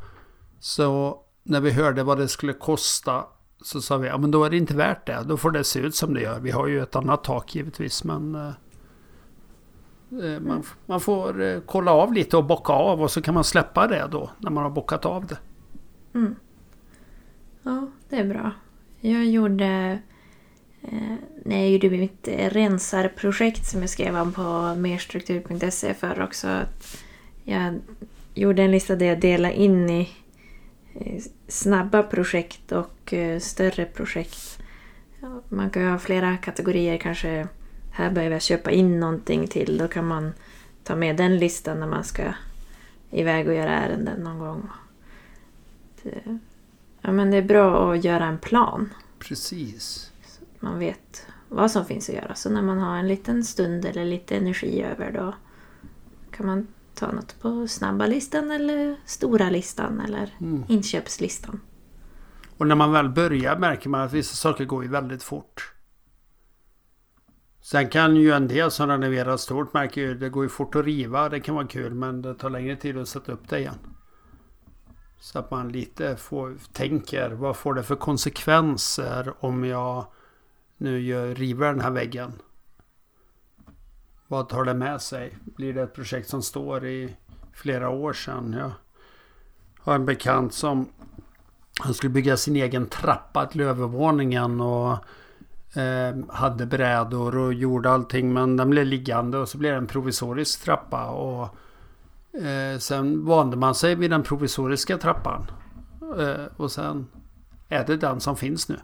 så 0.60 1.20
när 1.42 1.60
vi 1.60 1.70
hörde 1.70 2.02
vad 2.02 2.18
det 2.18 2.28
skulle 2.28 2.52
kosta 2.52 3.24
så 3.62 3.80
sa 3.80 3.96
vi 3.96 4.08
ja 4.08 4.18
men 4.18 4.30
då 4.30 4.44
är 4.44 4.50
det 4.50 4.56
inte 4.56 4.76
värt 4.76 5.06
det. 5.06 5.24
Då 5.26 5.36
får 5.36 5.50
det 5.50 5.64
se 5.64 5.80
ut 5.80 5.94
som 5.94 6.14
det 6.14 6.20
gör. 6.20 6.40
Vi 6.40 6.50
har 6.50 6.66
ju 6.66 6.82
ett 6.82 6.96
annat 6.96 7.24
tak 7.24 7.54
givetvis 7.54 8.04
men 8.04 8.34
eh, 8.34 8.48
eh 10.22 10.40
man, 10.40 10.62
man, 10.86 11.00
får 11.00 11.42
eh, 11.42 11.60
kolla 11.66 11.92
av 11.92 12.12
lite 12.12 12.36
och 12.36 12.44
bocka 12.44 12.72
av 12.72 13.02
och 13.02 13.10
så 13.10 13.22
kan 13.22 13.34
man 13.34 13.44
släppa 13.44 13.86
det 13.86 14.08
då 14.10 14.30
när 14.38 14.50
man 14.50 14.62
har 14.62 14.70
bockat 14.70 15.06
av 15.06 15.26
det. 15.26 15.38
Mm. 16.14 16.34
Ja, 17.62 17.86
det 18.08 18.16
är 18.16 18.24
bra. 18.24 18.50
Jag 19.00 19.26
gjorde 19.26 19.98
Eh, 20.82 21.14
när 21.44 21.58
jag 21.58 21.70
gjorde 21.70 21.90
mitt 21.90 22.28
eh, 22.28 22.50
rensarprojekt 22.50 23.66
som 23.66 23.80
jag 23.80 23.90
skrev 23.90 24.16
om 24.16 24.32
på 24.32 24.74
merstruktur.se 24.74 25.94
för 25.94 26.22
också. 26.22 26.48
Att 26.48 27.04
jag 27.44 27.80
gjorde 28.34 28.62
en 28.62 28.70
lista 28.70 28.96
där 28.96 29.06
jag 29.06 29.20
delade 29.20 29.54
in 29.54 29.90
i 29.90 30.10
eh, 30.94 31.22
snabba 31.48 32.02
projekt 32.02 32.72
och 32.72 33.12
eh, 33.12 33.38
större 33.38 33.84
projekt. 33.84 34.58
Man 35.48 35.70
kan 35.70 35.90
ha 35.90 35.98
flera 35.98 36.36
kategorier 36.36 36.98
kanske. 36.98 37.48
Här 37.90 38.10
behöver 38.10 38.34
jag 38.34 38.42
köpa 38.42 38.70
in 38.70 39.00
någonting 39.00 39.46
till. 39.46 39.78
Då 39.78 39.88
kan 39.88 40.06
man 40.06 40.32
ta 40.84 40.96
med 40.96 41.16
den 41.16 41.38
listan 41.38 41.80
när 41.80 41.86
man 41.86 42.04
ska 42.04 42.22
iväg 43.10 43.48
och 43.48 43.54
göra 43.54 43.70
ärenden 43.70 44.20
någon 44.20 44.38
gång. 44.38 44.68
Det, 46.02 46.38
ja, 47.00 47.12
men 47.12 47.30
det 47.30 47.36
är 47.36 47.42
bra 47.42 47.92
att 47.92 48.04
göra 48.04 48.24
en 48.26 48.38
plan. 48.38 48.94
Precis 49.18 50.12
man 50.60 50.78
vet 50.78 51.26
vad 51.48 51.70
som 51.70 51.84
finns 51.84 52.08
att 52.08 52.14
göra. 52.14 52.34
Så 52.34 52.50
när 52.50 52.62
man 52.62 52.78
har 52.78 52.96
en 52.96 53.08
liten 53.08 53.44
stund 53.44 53.84
eller 53.84 54.04
lite 54.04 54.36
energi 54.36 54.82
över 54.82 55.12
då 55.12 55.34
kan 56.30 56.46
man 56.46 56.66
ta 56.94 57.12
något 57.12 57.40
på 57.40 57.68
snabba 57.68 58.06
listan 58.06 58.50
eller 58.50 58.96
stora 59.04 59.50
listan 59.50 60.00
eller 60.00 60.34
mm. 60.40 60.64
inköpslistan. 60.68 61.60
Och 62.56 62.66
när 62.66 62.74
man 62.74 62.92
väl 62.92 63.08
börjar 63.08 63.58
märker 63.58 63.88
man 63.88 64.00
att 64.00 64.12
vissa 64.12 64.34
saker 64.34 64.64
går 64.64 64.82
ju 64.84 64.90
väldigt 64.90 65.22
fort. 65.22 65.72
Sen 67.60 67.88
kan 67.88 68.16
ju 68.16 68.30
en 68.30 68.48
del 68.48 68.70
som 68.70 68.88
renoverar 68.88 69.36
stort 69.36 69.74
märker 69.74 70.00
ju 70.00 70.14
det 70.14 70.28
går 70.28 70.44
ju 70.44 70.48
fort 70.48 70.76
att 70.76 70.84
riva. 70.84 71.28
Det 71.28 71.40
kan 71.40 71.54
vara 71.54 71.66
kul 71.66 71.94
men 71.94 72.22
det 72.22 72.34
tar 72.34 72.50
längre 72.50 72.76
tid 72.76 72.98
att 72.98 73.08
sätta 73.08 73.32
upp 73.32 73.48
det 73.48 73.58
igen. 73.58 73.78
Så 75.20 75.38
att 75.38 75.50
man 75.50 75.68
lite 75.68 76.16
får, 76.16 76.56
tänker 76.72 77.30
vad 77.30 77.56
får 77.56 77.74
det 77.74 77.82
för 77.82 77.96
konsekvenser 77.96 79.34
om 79.40 79.64
jag 79.64 80.06
nu 80.78 81.00
gör, 81.00 81.34
river 81.34 81.66
den 81.66 81.80
här 81.80 81.90
väggen. 81.90 82.32
Vad 84.28 84.48
tar 84.48 84.64
det 84.64 84.74
med 84.74 85.00
sig? 85.00 85.36
Blir 85.44 85.74
det 85.74 85.82
ett 85.82 85.94
projekt 85.94 86.28
som 86.28 86.42
står 86.42 86.86
i 86.86 87.16
flera 87.52 87.88
år 87.88 88.12
sedan? 88.12 88.56
Jag 88.58 88.70
har 89.78 89.94
en 89.94 90.06
bekant 90.06 90.54
som 90.54 90.88
han 91.80 91.94
skulle 91.94 92.10
bygga 92.10 92.36
sin 92.36 92.56
egen 92.56 92.86
trappa 92.86 93.46
till 93.46 93.60
övervåningen 93.60 94.60
och 94.60 94.92
eh, 95.76 96.16
hade 96.28 96.66
brädor 96.66 97.38
och 97.38 97.54
gjorde 97.54 97.90
allting 97.90 98.32
men 98.32 98.56
den 98.56 98.70
blev 98.70 98.86
liggande 98.86 99.38
och 99.38 99.48
så 99.48 99.58
blev 99.58 99.72
det 99.72 99.78
en 99.78 99.86
provisorisk 99.86 100.64
trappa. 100.64 101.06
Och 101.06 101.48
eh, 102.40 102.78
Sen 102.78 103.24
vande 103.24 103.56
man 103.56 103.74
sig 103.74 103.94
vid 103.94 104.10
den 104.10 104.22
provisoriska 104.22 104.98
trappan. 104.98 105.50
Eh, 106.18 106.44
och 106.56 106.72
sen 106.72 107.06
är 107.68 107.86
det 107.86 107.96
den 107.96 108.20
som 108.20 108.36
finns 108.36 108.68
nu. 108.68 108.76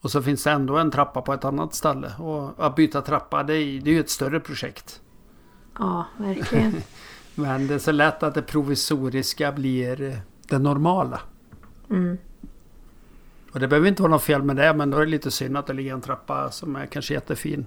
Och 0.00 0.10
så 0.10 0.22
finns 0.22 0.44
det 0.44 0.50
ändå 0.50 0.76
en 0.78 0.90
trappa 0.90 1.22
på 1.22 1.32
ett 1.32 1.44
annat 1.44 1.74
ställe. 1.74 2.12
Och 2.18 2.66
att 2.66 2.76
byta 2.76 3.02
trappa 3.02 3.42
det 3.42 3.54
är, 3.54 3.80
det 3.80 3.90
är 3.90 3.94
ju 3.94 4.00
ett 4.00 4.10
större 4.10 4.40
projekt. 4.40 5.00
Ja, 5.78 6.06
verkligen. 6.16 6.76
Men 7.34 7.66
det 7.66 7.74
är 7.74 7.78
så 7.78 7.92
lätt 7.92 8.22
att 8.22 8.34
det 8.34 8.42
provisoriska 8.42 9.52
blir 9.52 10.22
det 10.48 10.58
normala. 10.58 11.20
Mm. 11.90 12.18
Och 13.52 13.60
det 13.60 13.68
behöver 13.68 13.88
inte 13.88 14.02
vara 14.02 14.12
något 14.12 14.22
fel 14.22 14.42
med 14.42 14.56
det 14.56 14.74
men 14.74 14.90
då 14.90 14.96
är 14.96 15.04
det 15.04 15.10
lite 15.10 15.30
synd 15.30 15.56
att 15.56 15.66
det 15.66 15.72
ligger 15.72 15.92
en 15.92 16.00
trappa 16.00 16.50
som 16.50 16.76
är 16.76 16.86
kanske 16.86 17.14
jättefin 17.14 17.66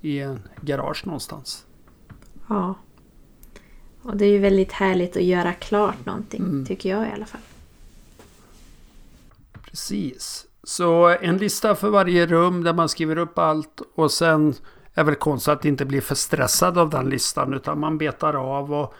i 0.00 0.20
en 0.20 0.40
garage 0.60 1.06
någonstans. 1.06 1.66
Ja. 2.48 2.74
Och 4.02 4.16
det 4.16 4.24
är 4.24 4.30
ju 4.30 4.38
väldigt 4.38 4.72
härligt 4.72 5.16
att 5.16 5.22
göra 5.22 5.52
klart 5.52 6.06
någonting, 6.06 6.42
mm. 6.42 6.66
tycker 6.66 6.90
jag 6.90 7.08
i 7.08 7.12
alla 7.12 7.26
fall. 7.26 7.40
Precis. 9.62 10.46
Så 10.64 11.16
en 11.20 11.36
lista 11.36 11.74
för 11.74 11.90
varje 11.90 12.26
rum 12.26 12.64
där 12.64 12.72
man 12.72 12.88
skriver 12.88 13.18
upp 13.18 13.38
allt 13.38 13.82
och 13.94 14.10
sen 14.10 14.54
är 14.94 15.04
väl 15.04 15.14
konstigt 15.14 15.52
att 15.52 15.64
inte 15.64 15.84
bli 15.84 16.00
för 16.00 16.14
stressad 16.14 16.78
av 16.78 16.90
den 16.90 17.08
listan 17.08 17.54
utan 17.54 17.80
man 17.80 17.98
betar 17.98 18.34
av 18.34 18.72
och 18.72 18.94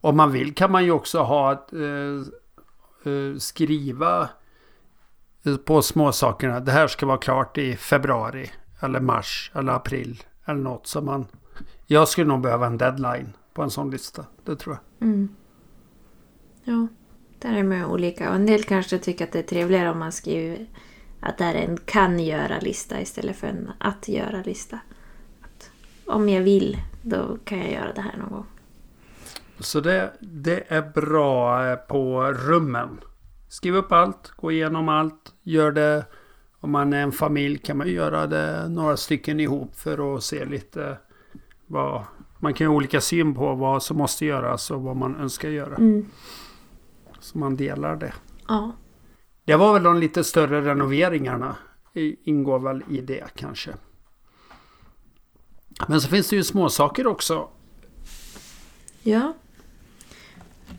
om 0.00 0.16
man 0.16 0.32
vill 0.32 0.54
kan 0.54 0.72
man 0.72 0.84
ju 0.84 0.90
också 0.90 1.18
ha 1.18 1.52
eh, 1.52 3.12
eh, 3.12 3.36
skriva 3.38 4.28
eh, 5.44 5.56
på 5.56 5.82
småsakerna. 5.82 6.60
Det 6.60 6.72
här 6.72 6.86
ska 6.86 7.06
vara 7.06 7.18
klart 7.18 7.58
i 7.58 7.76
februari 7.76 8.50
eller 8.80 9.00
mars 9.00 9.52
eller 9.54 9.72
april 9.72 10.22
eller 10.44 10.60
något 10.60 10.86
som 10.86 11.04
man. 11.04 11.26
Jag 11.86 12.08
skulle 12.08 12.26
nog 12.26 12.40
behöva 12.40 12.66
en 12.66 12.78
deadline 12.78 13.32
på 13.54 13.62
en 13.62 13.70
sån 13.70 13.90
lista. 13.90 14.24
Det 14.44 14.56
tror 14.56 14.78
jag. 14.98 15.08
Mm. 15.08 15.28
Ja, 16.64 16.86
där 17.38 17.56
är 17.56 17.62
man 17.62 17.84
olika. 17.84 18.28
Och 18.28 18.34
en 18.34 18.46
del 18.46 18.62
kanske 18.62 18.98
tycker 18.98 19.24
att 19.24 19.32
det 19.32 19.38
är 19.38 19.42
trevligare 19.42 19.90
om 19.90 19.98
man 19.98 20.12
skriver 20.12 20.66
att 21.20 21.38
det 21.38 21.44
är 21.44 21.54
en 21.54 21.76
kan 21.76 22.18
göra-lista 22.18 23.00
istället 23.00 23.36
för 23.36 23.46
en 23.46 23.70
att 23.78 24.08
göra-lista. 24.08 24.78
Om 26.06 26.28
jag 26.28 26.42
vill, 26.42 26.78
då 27.02 27.38
kan 27.44 27.58
jag 27.58 27.72
göra 27.72 27.92
det 27.92 28.00
här 28.00 28.16
någon 28.16 28.28
gång. 28.28 28.46
Så 29.58 29.80
det, 29.80 30.12
det 30.20 30.64
är 30.68 30.82
bra 30.82 31.66
eh, 31.66 31.76
på 31.76 32.22
rummen. 32.22 33.00
Skriv 33.48 33.76
upp 33.76 33.92
allt, 33.92 34.30
gå 34.36 34.52
igenom 34.52 34.88
allt, 34.88 35.32
gör 35.42 35.72
det. 35.72 36.04
Om 36.60 36.70
man 36.70 36.92
är 36.92 37.02
en 37.02 37.12
familj 37.12 37.58
kan 37.58 37.76
man 37.76 37.88
göra 37.88 38.26
det 38.26 38.68
några 38.68 38.96
stycken 38.96 39.40
ihop 39.40 39.76
för 39.76 40.16
att 40.16 40.24
se 40.24 40.44
lite 40.44 40.98
vad... 41.66 42.04
Man 42.40 42.54
kan 42.54 42.66
ha 42.66 42.74
olika 42.74 43.00
syn 43.00 43.34
på 43.34 43.54
vad 43.54 43.82
som 43.82 43.96
måste 43.96 44.26
göras 44.26 44.70
och 44.70 44.82
vad 44.82 44.96
man 44.96 45.16
önskar 45.16 45.48
göra. 45.48 45.74
Mm. 45.74 46.06
Så 47.20 47.38
man 47.38 47.56
delar 47.56 47.96
det. 47.96 48.12
Ja. 48.48 48.72
Det 49.48 49.56
var 49.56 49.72
väl 49.72 49.82
de 49.82 49.98
lite 49.98 50.24
större 50.24 50.60
renoveringarna. 50.60 51.56
Ingår 52.24 52.58
väl 52.58 52.82
i 52.90 53.00
det 53.00 53.24
kanske. 53.34 53.70
Men 55.88 56.00
så 56.00 56.08
finns 56.08 56.28
det 56.28 56.36
ju 56.36 56.44
småsaker 56.44 57.06
också. 57.06 57.48
Ja. 59.02 59.34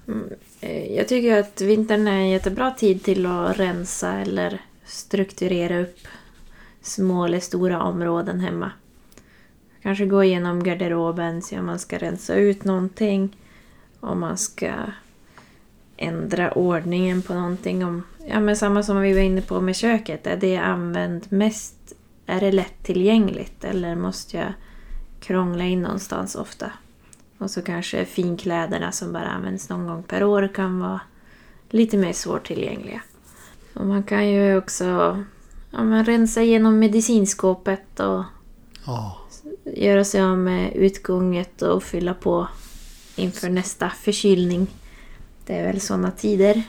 Mm, 0.08 0.30
eh, 0.62 0.96
jag 0.96 1.08
tycker 1.08 1.40
att 1.40 1.62
vintern 1.62 2.08
är 2.08 2.12
en 2.12 2.30
jättebra 2.30 2.72
tid 2.72 3.04
till 3.04 3.26
att 3.26 3.60
rensa 3.60 4.14
eller 4.14 4.62
strukturera 4.86 5.80
upp 5.80 6.08
små 6.82 7.26
eller 7.26 7.40
stora 7.40 7.84
områden 7.84 8.40
hemma. 8.40 8.72
Kanske 9.82 10.06
gå 10.06 10.24
igenom 10.24 10.64
garderoben, 10.64 11.42
se 11.42 11.60
om 11.60 11.66
man 11.66 11.80
ska 11.80 11.98
rensa 11.98 12.36
ut 12.36 12.64
någonting. 12.64 13.38
Om 14.00 14.20
man 14.20 14.38
ska 14.38 14.74
ändra 16.00 16.52
ordningen 16.52 17.22
på 17.22 17.34
någonting. 17.34 17.86
Om, 17.86 18.04
ja, 18.28 18.40
men 18.40 18.56
samma 18.56 18.84
som 18.84 19.02
vi 19.02 19.14
var 19.14 19.22
inne 19.22 19.42
på 19.42 19.62
med 19.62 19.76
köket. 19.76 20.28
Är 20.28 20.38
det 20.38 20.58
använt 20.58 21.32
mest? 21.32 21.76
Är 22.26 22.40
det 22.40 22.52
lättillgängligt 22.52 23.64
eller 23.64 23.96
måste 23.96 24.38
jag 24.38 24.54
krångla 25.20 25.64
in 25.64 25.82
någonstans 25.82 26.36
ofta? 26.36 26.72
Och 27.38 27.52
så 27.52 27.62
kanske 27.62 28.06
finkläderna 28.06 28.92
som 28.92 29.14
bara 29.14 29.28
används 29.28 29.70
någon 29.70 29.88
gång 29.88 30.04
per 30.04 30.24
år 30.24 30.50
kan 30.56 30.80
vara 30.80 31.02
lite 31.70 31.98
mer 31.98 32.14
svårtillgängliga. 32.14 33.02
Och 33.74 33.86
man 33.86 34.04
kan 34.04 34.30
ju 34.30 34.58
också 34.58 34.86
ja, 35.72 35.84
men 35.84 36.06
rensa 36.06 36.42
igenom 36.42 36.80
medicinskåpet 36.80 38.00
och 38.00 38.24
Ja. 38.86 39.18
Göra 39.64 40.04
sig 40.04 40.22
av 40.22 40.38
med 40.38 40.76
utgånget 40.76 41.62
och 41.62 41.84
fylla 41.84 42.14
på 42.14 42.48
inför 43.16 43.50
nästa 43.50 43.90
förkylning. 43.90 44.68
Det 45.50 45.56
är 45.56 45.66
väl 45.66 45.82
sådana 45.82 46.12
tider. 46.12 46.64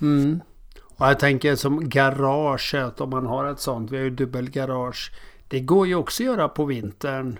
Mm. 0.00 0.40
Och 0.82 1.06
jag 1.06 1.18
tänker 1.18 1.56
som 1.56 1.88
garaget, 1.88 3.00
om 3.00 3.10
man 3.10 3.26
har 3.26 3.46
ett 3.46 3.60
sånt. 3.60 3.90
Vi 3.90 3.96
har 3.96 4.04
ju 4.04 4.10
dubbelgarage. 4.10 5.12
Det 5.48 5.60
går 5.60 5.86
ju 5.86 5.94
också 5.94 6.22
att 6.22 6.26
göra 6.26 6.48
på 6.48 6.64
vintern. 6.64 7.38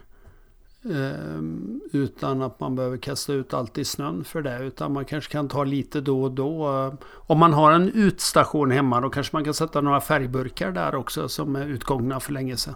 Ehm, 0.85 1.81
utan 1.93 2.43
att 2.43 2.61
man 2.61 2.77
behöver 2.77 2.97
kasta 2.97 3.33
ut 3.33 3.55
allt 3.55 3.79
i 3.79 3.85
snön 3.85 4.25
för 4.25 4.43
det. 4.43 4.59
Utan 4.59 4.93
man 4.93 5.05
kanske 5.05 5.33
kan 5.33 5.49
ta 5.49 5.65
lite 5.65 6.01
då 6.01 6.23
och 6.23 6.33
då. 6.33 6.93
Om 7.07 7.39
man 7.39 7.53
har 7.53 7.73
en 7.73 7.89
utstation 7.89 8.71
hemma 8.71 9.01
då 9.01 9.11
kanske 9.11 9.37
man 9.37 9.45
kan 9.45 9.55
sätta 9.55 9.81
några 9.81 10.01
färgburkar 10.01 10.73
där 10.73 10.95
också 10.95 11.29
som 11.29 11.57
är 11.57 11.67
utgångna 11.67 12.21
för 12.21 12.33
länge 12.33 12.57
sedan. 12.57 12.75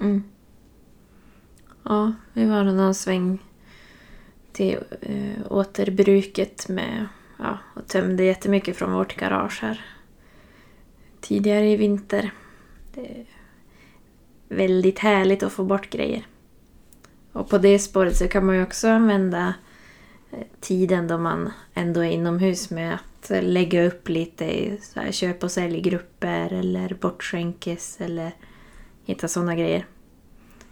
Mm. 0.00 0.22
Ja, 1.82 2.12
vi 2.32 2.44
var 2.44 2.64
någon 2.64 2.94
sväng 2.94 3.38
till 4.52 4.78
äh, 5.00 5.52
återbruket 5.52 6.68
med 6.68 7.06
tömde 7.86 8.24
jättemycket 8.24 8.76
från 8.76 8.92
vårt 8.92 9.16
garage 9.16 9.62
här 9.62 9.84
tidigare 11.20 11.70
i 11.70 11.76
vinter. 11.76 12.30
Det 12.94 13.00
är 13.00 13.24
väldigt 14.48 14.98
härligt 14.98 15.42
att 15.42 15.52
få 15.52 15.64
bort 15.64 15.90
grejer. 15.90 16.26
Och 17.32 17.48
på 17.48 17.58
det 17.58 17.78
spåret 17.78 18.16
så 18.16 18.28
kan 18.28 18.46
man 18.46 18.56
ju 18.56 18.62
också 18.62 18.88
använda 18.88 19.54
eh, 20.30 20.38
tiden 20.60 21.08
då 21.08 21.18
man 21.18 21.52
ändå 21.74 22.00
är 22.00 22.10
inomhus 22.10 22.70
med 22.70 22.94
att 22.94 23.30
lägga 23.44 23.86
upp 23.86 24.08
lite 24.08 24.44
i 24.44 24.80
köp 25.10 25.44
och 25.44 25.50
säljgrupper 25.50 26.52
eller 26.52 26.96
bortskänkes 27.00 28.00
eller 28.00 28.32
hitta 29.04 29.28
sådana 29.28 29.56
grejer. 29.56 29.86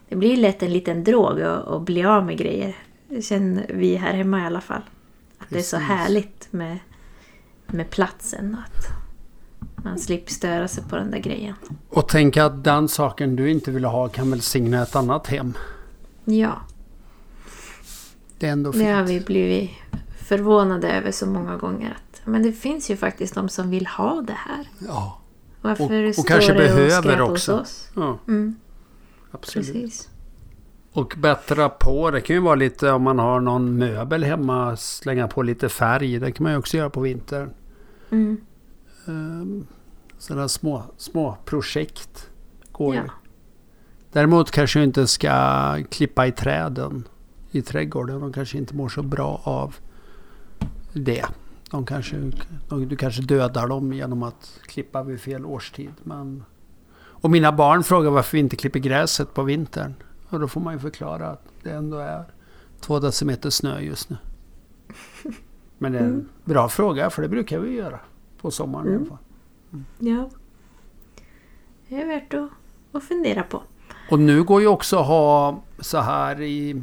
Det 0.08 0.16
blir 0.16 0.36
lätt 0.36 0.62
en 0.62 0.72
liten 0.72 1.04
drog 1.04 1.40
att, 1.40 1.82
bli 1.82 2.04
av 2.04 2.26
med 2.26 2.38
grejer. 2.38 2.76
Det 3.08 3.22
känner 3.22 3.66
vi 3.74 3.94
här 3.96 4.12
hemma 4.12 4.42
i 4.42 4.46
alla 4.46 4.60
fall. 4.60 4.82
Att 5.38 5.50
det 5.50 5.58
är 5.58 5.62
så 5.62 5.76
härligt 5.76 6.52
med, 6.52 6.78
med 7.66 7.90
platsen. 7.90 8.56
Att 8.66 8.86
man 9.84 9.98
slipper 9.98 10.32
störa 10.32 10.68
sig 10.68 10.84
på 10.88 10.96
den 10.96 11.10
där 11.10 11.18
grejen. 11.18 11.54
Och 11.88 12.08
tänk 12.08 12.36
att 12.36 12.64
den 12.64 12.88
saken 12.88 13.36
du 13.36 13.50
inte 13.50 13.70
vill 13.70 13.84
ha 13.84 14.08
kan 14.08 14.30
välsigna 14.30 14.82
ett 14.82 14.96
annat 14.96 15.26
hem. 15.26 15.52
Ja. 16.24 16.60
Det 18.38 18.46
är 18.48 18.52
ändå 18.52 18.72
fint. 18.72 18.84
Det 18.84 18.90
har 18.92 19.02
vi 19.02 19.20
blivit 19.20 19.70
förvånade 20.18 20.88
över 20.92 21.10
så 21.10 21.26
många 21.26 21.56
gånger. 21.56 21.90
Att, 21.90 22.20
men 22.26 22.42
det 22.42 22.52
finns 22.52 22.90
ju 22.90 22.96
faktiskt 22.96 23.34
de 23.34 23.48
som 23.48 23.70
vill 23.70 23.86
ha 23.86 24.22
det 24.26 24.32
här. 24.32 24.68
Ja. 24.78 25.20
Varför 25.60 26.02
Och- 26.02 26.08
och 26.08 26.14
står 26.14 26.24
kanske 26.24 26.52
det 26.52 26.58
behöver 26.58 27.20
också. 27.20 27.52
hos 27.56 27.62
oss? 27.62 27.88
ja 27.96 28.18
Mm, 28.28 28.56
absolut. 29.30 29.66
precis. 29.72 30.08
Och 30.94 31.14
bättra 31.18 31.68
på. 31.68 32.10
Det 32.10 32.20
kan 32.20 32.36
ju 32.36 32.42
vara 32.42 32.54
lite 32.54 32.90
om 32.90 33.02
man 33.02 33.18
har 33.18 33.40
någon 33.40 33.78
möbel 33.78 34.24
hemma. 34.24 34.76
Slänga 34.76 35.28
på 35.28 35.42
lite 35.42 35.68
färg. 35.68 36.18
Det 36.18 36.32
kan 36.32 36.44
man 36.44 36.52
ju 36.52 36.58
också 36.58 36.76
göra 36.76 36.90
på 36.90 37.00
vintern. 37.00 37.50
Mm, 38.10 38.40
Um, 39.06 39.66
sådana 40.18 40.48
små, 40.48 40.82
små 40.96 41.36
projekt 41.44 42.30
går 42.72 42.94
ja. 42.94 43.02
ju. 43.02 43.08
Däremot 44.12 44.50
kanske 44.50 44.78
du 44.78 44.84
inte 44.84 45.06
ska 45.06 45.78
klippa 45.90 46.26
i 46.26 46.32
träden 46.32 47.08
i 47.50 47.62
trädgården. 47.62 48.20
De 48.20 48.32
kanske 48.32 48.58
inte 48.58 48.74
mår 48.74 48.88
så 48.88 49.02
bra 49.02 49.40
av 49.44 49.76
det. 50.92 51.24
De 51.70 51.86
kanske, 51.86 52.16
de, 52.68 52.88
du 52.88 52.96
kanske 52.96 53.22
dödar 53.22 53.68
dem 53.68 53.92
genom 53.92 54.22
att 54.22 54.60
klippa 54.62 55.02
vid 55.02 55.20
fel 55.20 55.46
årstid. 55.46 55.92
Men... 56.02 56.44
Och 56.96 57.30
mina 57.30 57.52
barn 57.52 57.84
frågar 57.84 58.10
varför 58.10 58.32
vi 58.32 58.38
inte 58.38 58.56
klipper 58.56 58.78
gräset 58.78 59.34
på 59.34 59.42
vintern. 59.42 59.94
Och 60.34 60.40
då 60.40 60.48
får 60.48 60.60
man 60.60 60.72
ju 60.74 60.78
förklara 60.78 61.28
att 61.30 61.44
det 61.62 61.70
ändå 61.70 61.96
är 61.98 62.24
två 62.80 63.00
decimeter 63.00 63.50
snö 63.50 63.80
just 63.80 64.10
nu. 64.10 64.16
Men 65.78 65.92
det 65.92 65.98
är 65.98 66.02
en 66.02 66.08
Mm. 66.10 66.28
bra 66.44 66.68
fråga 66.68 67.10
för 67.10 67.22
det 67.22 67.28
brukar 67.28 67.58
vi 67.58 67.70
göra 67.74 68.00
på 68.40 68.50
sommaren 68.50 68.86
i 68.86 68.88
alla 68.88 68.96
Mm. 68.96 69.08
fall. 69.08 69.18
ja. 69.98 70.30
Det 71.88 72.02
är 72.02 72.06
värt 72.06 72.34
att, 72.34 72.48
att 72.92 73.04
fundera 73.04 73.42
på. 73.42 73.62
Och 74.10 74.18
nu 74.18 74.42
går 74.44 74.60
ju 74.60 74.66
också 74.66 74.98
att 74.98 75.06
ha 75.06 75.62
så 75.78 75.98
här 75.98 76.40
i... 76.40 76.82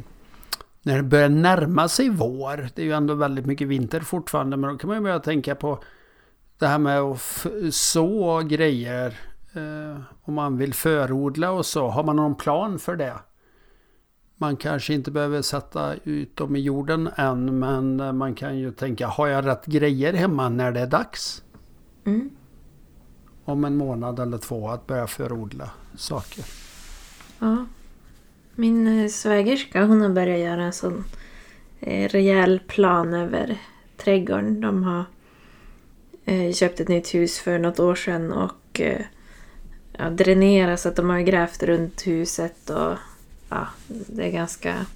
När 0.82 0.96
det 0.96 1.02
börjar 1.02 1.28
närma 1.28 1.88
sig 1.88 2.08
vår. 2.10 2.68
Det 2.74 2.82
är 2.82 2.86
ju 2.86 2.92
ändå 2.92 3.14
väldigt 3.14 3.46
mycket 3.46 3.68
vinter 3.68 4.00
fortfarande. 4.00 4.56
Men 4.56 4.70
då 4.72 4.78
kan 4.78 4.88
man 4.88 4.96
ju 4.96 5.02
börja 5.02 5.18
tänka 5.18 5.54
på 5.54 5.78
det 6.58 6.66
här 6.66 6.78
med 6.78 7.00
att 7.00 7.46
så 7.74 8.40
grejer. 8.40 9.20
Eh, 9.52 10.00
om 10.22 10.34
man 10.34 10.56
vill 10.58 10.74
förodla 10.74 11.50
och 11.50 11.66
så. 11.66 11.88
Har 11.88 12.04
man 12.04 12.16
någon 12.16 12.34
plan 12.34 12.78
för 12.78 12.96
det? 12.96 13.14
Man 14.42 14.56
kanske 14.56 14.94
inte 14.94 15.10
behöver 15.10 15.42
sätta 15.42 15.94
ut 16.04 16.36
dem 16.36 16.56
i 16.56 16.60
jorden 16.60 17.10
än. 17.16 17.58
Men 17.58 18.16
man 18.16 18.34
kan 18.34 18.58
ju 18.58 18.72
tänka, 18.72 19.06
har 19.06 19.26
jag 19.26 19.46
rätt 19.46 19.66
grejer 19.66 20.12
hemma 20.12 20.48
när 20.48 20.72
det 20.72 20.80
är 20.80 20.86
dags? 20.86 21.42
Mm. 22.04 22.30
Om 23.44 23.64
en 23.64 23.76
månad 23.76 24.18
eller 24.18 24.38
två 24.38 24.68
att 24.68 24.86
börja 24.86 25.06
förodla 25.06 25.70
saker. 25.96 26.44
Ja. 27.38 27.66
Min 28.54 28.86
eh, 28.86 29.08
svägerska 29.08 29.84
hon 29.84 30.00
har 30.00 30.08
börjat 30.08 30.40
göra 30.40 30.62
en 30.62 30.72
sån 30.72 31.04
eh, 31.80 32.08
rejäl 32.08 32.60
plan 32.66 33.14
över 33.14 33.58
trädgården. 33.96 34.60
De 34.60 34.82
har 34.82 35.04
eh, 36.24 36.52
köpt 36.52 36.80
ett 36.80 36.88
nytt 36.88 37.14
hus 37.14 37.38
för 37.38 37.58
något 37.58 37.80
år 37.80 37.94
sedan 37.94 38.32
och 38.32 38.80
ja, 39.98 40.10
dränerat 40.10 40.80
så 40.80 40.88
att 40.88 40.96
de 40.96 41.10
har 41.10 41.20
grävt 41.20 41.62
runt 41.62 42.06
huset 42.06 42.70
och 42.70 42.98
ja, 43.52 43.68
det 43.86 44.26
är 44.26 44.30
ganska, 44.30 44.86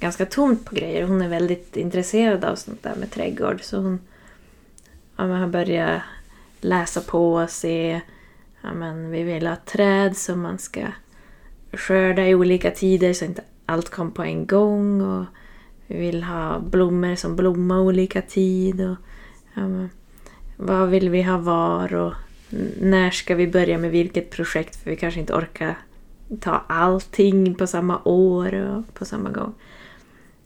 ganska 0.00 0.26
tomt 0.26 0.64
på 0.64 0.74
grejer. 0.74 1.06
Hon 1.06 1.22
är 1.22 1.28
väldigt 1.28 1.76
intresserad 1.76 2.44
av 2.44 2.56
sånt 2.56 2.82
där 2.82 2.94
med 2.94 3.10
trädgård 3.10 3.62
så 3.62 3.76
hon 3.76 4.00
ja, 5.16 5.26
men 5.26 5.40
har 5.40 5.48
börjat 5.48 6.02
läsa 6.60 7.00
på 7.00 7.34
och 7.34 7.50
se 7.50 8.00
ja, 8.62 8.74
men 8.74 9.10
vi 9.10 9.22
vill 9.22 9.46
ha 9.46 9.56
träd 9.56 10.16
som 10.16 10.40
man 10.40 10.58
ska 10.58 10.86
skörda 11.72 12.26
i 12.26 12.34
olika 12.34 12.70
tider 12.70 13.12
så 13.12 13.24
inte 13.24 13.42
allt 13.66 13.88
kom 13.88 14.10
på 14.10 14.22
en 14.22 14.46
gång. 14.46 15.02
Och 15.02 15.24
vi 15.86 15.98
vill 15.98 16.22
ha 16.22 16.58
blommor 16.58 17.14
som 17.14 17.36
blommar 17.36 17.78
olika 17.78 18.22
tid. 18.22 18.80
Och, 18.80 18.96
ja, 19.54 19.68
men, 19.68 19.90
vad 20.56 20.88
vill 20.88 21.10
vi 21.10 21.22
ha 21.22 21.38
var 21.38 21.94
och 21.94 22.14
när 22.80 23.10
ska 23.10 23.34
vi 23.34 23.46
börja 23.46 23.78
med 23.78 23.90
vilket 23.90 24.30
projekt 24.30 24.76
för 24.76 24.90
vi 24.90 24.96
kanske 24.96 25.20
inte 25.20 25.34
orkar 25.34 25.78
ta 26.40 26.62
allting 26.66 27.54
på 27.54 27.66
samma 27.66 28.00
år 28.04 28.54
och 28.54 28.94
på 28.94 29.04
samma 29.04 29.30
gång. 29.30 29.54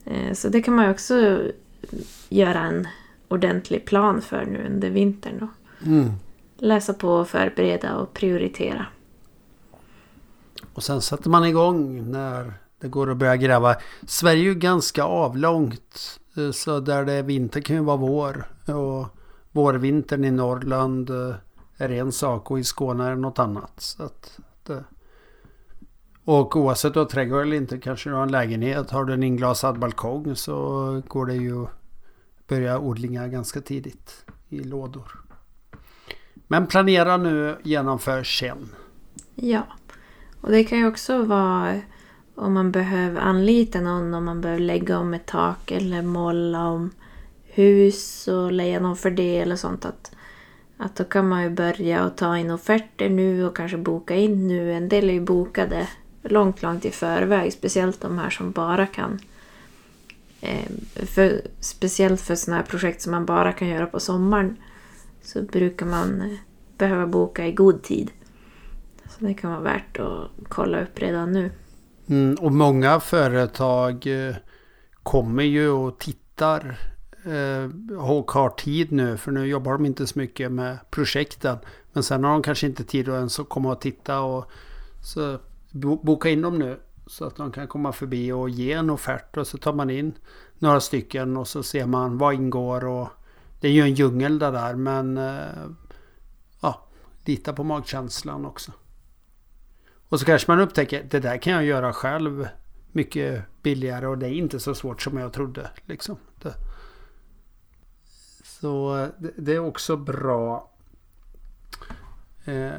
Eh, 0.05 0.33
Så 0.35 0.49
det 0.49 0.63
kan 0.63 0.75
man 0.75 0.91
också 0.91 1.41
göra 2.29 2.61
en 2.61 2.89
ordentlig 3.29 3.85
plan 3.85 4.21
för 4.23 4.45
nu 4.45 4.67
under 4.67 4.91
vintern. 4.91 5.39
Då. 5.41 5.49
Mm. 5.91 6.11
Läsa 6.59 6.95
på, 6.95 7.25
förbereda 7.25 7.97
och 7.97 8.13
prioritera. 8.15 8.87
Och 10.75 10.83
sen 10.83 11.03
sätter 11.03 11.31
man 11.31 11.45
igång 11.45 12.11
när 12.11 12.53
det 12.81 12.89
går 12.89 13.11
att 13.11 13.17
börja 13.17 13.37
gräva. 13.37 13.77
Sverige 14.07 14.41
är 14.43 14.45
ju 14.45 14.55
ganska 14.55 15.05
avlångt. 15.05 16.21
eh, 16.37 16.51
Så 16.51 16.81
där 16.81 17.05
det 17.05 17.13
är 17.13 17.23
vinter 17.23 17.61
kan 17.61 17.77
ju 17.77 17.83
vara 17.83 17.97
vår. 17.97 18.45
Och 18.67 19.07
vårvintern 19.53 20.25
i 20.25 20.31
Norrland 20.31 21.11
eh, 21.11 21.35
är 21.77 21.91
en 21.91 22.13
sak 22.13 22.51
och 22.51 22.59
i 22.61 22.65
Skåne 22.65 23.05
är 23.05 23.11
det 23.11 23.17
något 23.17 23.39
annat. 23.39 23.73
Så 23.77 24.03
att 24.03 24.39
det... 24.67 24.85
Och 26.25 26.57
oavsett 26.57 26.85
om 26.89 26.93
du 26.93 26.99
har 26.99 27.07
trädgård 27.07 27.43
eller 27.43 27.57
inte, 27.57 27.79
kanske 27.79 28.11
du 28.11 28.15
har 28.15 28.23
en 28.23 28.33
lägenhet. 28.33 28.91
Har 28.91 29.05
du 29.05 29.13
en 29.13 29.23
inglasad 29.23 29.79
balkong 29.79 30.37
så 30.37 31.03
går 31.09 31.27
det 31.27 31.35
ju 31.35 31.63
att 31.63 31.71
börja 32.49 32.79
odlingar 32.79 33.29
ganska 33.29 33.61
tidigt 33.61 34.25
i 34.49 34.59
lådor. 34.59 35.21
Men 36.47 36.67
planera 36.67 37.17
nu, 37.17 37.57
genomför 37.63 38.23
sen. 38.23 38.69
Ja, 39.35 39.63
och 40.41 40.51
det 40.51 40.65
kan 40.65 40.79
ju 40.79 40.87
också 40.87 41.23
vara 41.23 41.81
om 42.35 42.53
man 42.53 42.73
behöver 42.73 43.21
anlita 43.21 43.81
någon, 43.81 44.15
om 44.15 44.25
man 44.25 44.41
behöver 44.41 44.63
lägga 44.63 44.99
om 44.99 45.15
ett 45.15 45.27
tak 45.27 45.71
eller 45.71 46.03
måla 46.03 46.67
om 46.67 46.91
hus 47.45 48.29
och 48.29 48.53
leja 48.53 48.81
någon 48.81 48.97
för 48.97 49.11
det 49.11 49.39
eller 49.39 49.57
sånt. 49.57 49.85
Att, 49.85 50.13
att 50.77 50.97
då 50.97 51.05
kan 51.05 51.29
man 51.29 51.43
ju 51.43 51.51
börja 51.51 52.07
och 52.07 52.17
ta 52.17 52.39
in 52.39 52.51
offerter 52.51 53.09
nu 53.09 53.47
och 53.47 53.57
kanske 53.57 53.77
boka 53.77 54.15
in 54.15 54.49
nu. 54.49 54.73
En 54.73 54.89
del 54.89 55.11
är 55.11 55.15
ju 55.15 55.21
bokade 55.21 55.89
långt, 56.23 56.63
långt 56.63 56.85
i 56.85 56.91
förväg. 56.91 57.53
Speciellt 57.53 58.01
de 58.01 58.19
här 58.19 58.31
som 58.31 58.51
bara 58.51 58.87
kan... 58.87 59.19
Eh, 60.41 60.71
för, 60.95 61.41
speciellt 61.61 62.21
för 62.21 62.35
sådana 62.35 62.63
här 62.63 62.69
projekt 62.69 63.03
som 63.03 63.13
man 63.13 63.27
bara 63.27 63.53
kan 63.53 63.69
göra 63.69 63.87
på 63.87 64.01
sommaren 64.01 64.57
så 65.23 65.43
brukar 65.43 65.87
man 65.87 66.21
eh, 66.21 66.39
behöva 66.79 67.07
boka 67.07 67.47
i 67.47 67.53
god 67.53 67.83
tid. 67.83 68.11
Så 69.09 69.25
det 69.25 69.35
kan 69.35 69.51
vara 69.51 69.61
värt 69.61 69.99
att 69.99 70.31
kolla 70.49 70.83
upp 70.83 70.99
redan 70.99 71.33
nu. 71.33 71.51
Mm, 72.07 72.35
och 72.35 72.53
många 72.53 73.01
företag 73.01 74.07
eh, 74.07 74.35
kommer 75.03 75.43
ju 75.43 75.69
och 75.69 75.99
tittar 75.99 76.79
eh, 77.25 77.97
och 77.99 78.31
har 78.31 78.51
tid 78.51 78.93
nu. 78.93 79.17
För 79.17 79.33
nu 79.33 79.47
jobbar 79.47 79.73
de 79.73 79.87
inte 79.87 80.07
så 80.07 80.19
mycket 80.19 80.53
med 80.53 80.79
projekten. 80.91 81.59
Men 81.93 82.03
sen 82.03 82.25
har 82.25 82.33
de 82.33 82.43
kanske 82.43 82.67
inte 82.67 82.85
tid 82.85 83.09
att 83.09 83.15
ens 83.15 83.41
komma 83.49 83.73
och 83.73 83.81
titta. 83.81 84.21
Och, 84.21 84.51
så 85.05 85.39
boka 85.73 86.31
in 86.31 86.43
dem 86.43 86.59
nu. 86.59 86.81
Så 87.07 87.25
att 87.25 87.37
de 87.37 87.53
kan 87.53 87.69
komma 87.69 87.93
förbi 87.93 88.33
och 88.33 88.51
ge 88.51 88.73
en 88.73 88.91
offert 88.91 89.37
och 89.37 89.47
så 89.47 89.59
tar 89.59 89.73
man 89.73 89.91
in 89.91 90.13
några 90.59 90.81
stycken 90.81 91.37
och 91.37 91.49
så 91.49 91.63
ser 91.63 91.87
man 91.87 92.19
vad 92.19 92.35
ingår 92.35 92.85
och 92.85 93.09
det 93.61 93.69
är 93.69 93.73
ju 93.73 93.83
en 93.83 93.95
djungel 93.95 94.39
det 94.39 94.51
där 94.51 94.75
men 94.75 95.19
eh, 95.19 95.67
ja, 96.61 96.87
lita 97.25 97.53
på 97.53 97.65
magkänslan 97.65 98.47
också. 98.47 98.73
Och 100.09 100.21
så 100.21 100.27
kanske 100.27 100.51
man 100.51 100.61
upptäcker 100.61 101.07
det 101.11 101.21
där 101.21 101.37
kan 101.37 101.53
jag 101.53 101.65
göra 101.65 101.93
själv 101.93 102.49
mycket 102.93 103.45
billigare 103.63 104.07
och 104.07 104.19
det 104.19 104.27
är 104.27 104.33
inte 104.33 104.61
så 104.61 104.75
svårt 104.75 105.03
som 105.03 105.19
jag 105.19 105.33
trodde. 105.33 105.71
Liksom. 105.87 106.17
Det. 106.43 106.55
Så 108.45 108.99
eh, 108.99 109.09
det, 109.19 109.33
det, 109.37 109.55
är 109.55 109.59
också 109.59 109.97
bra. 109.97 110.71
Eh, 112.45 112.73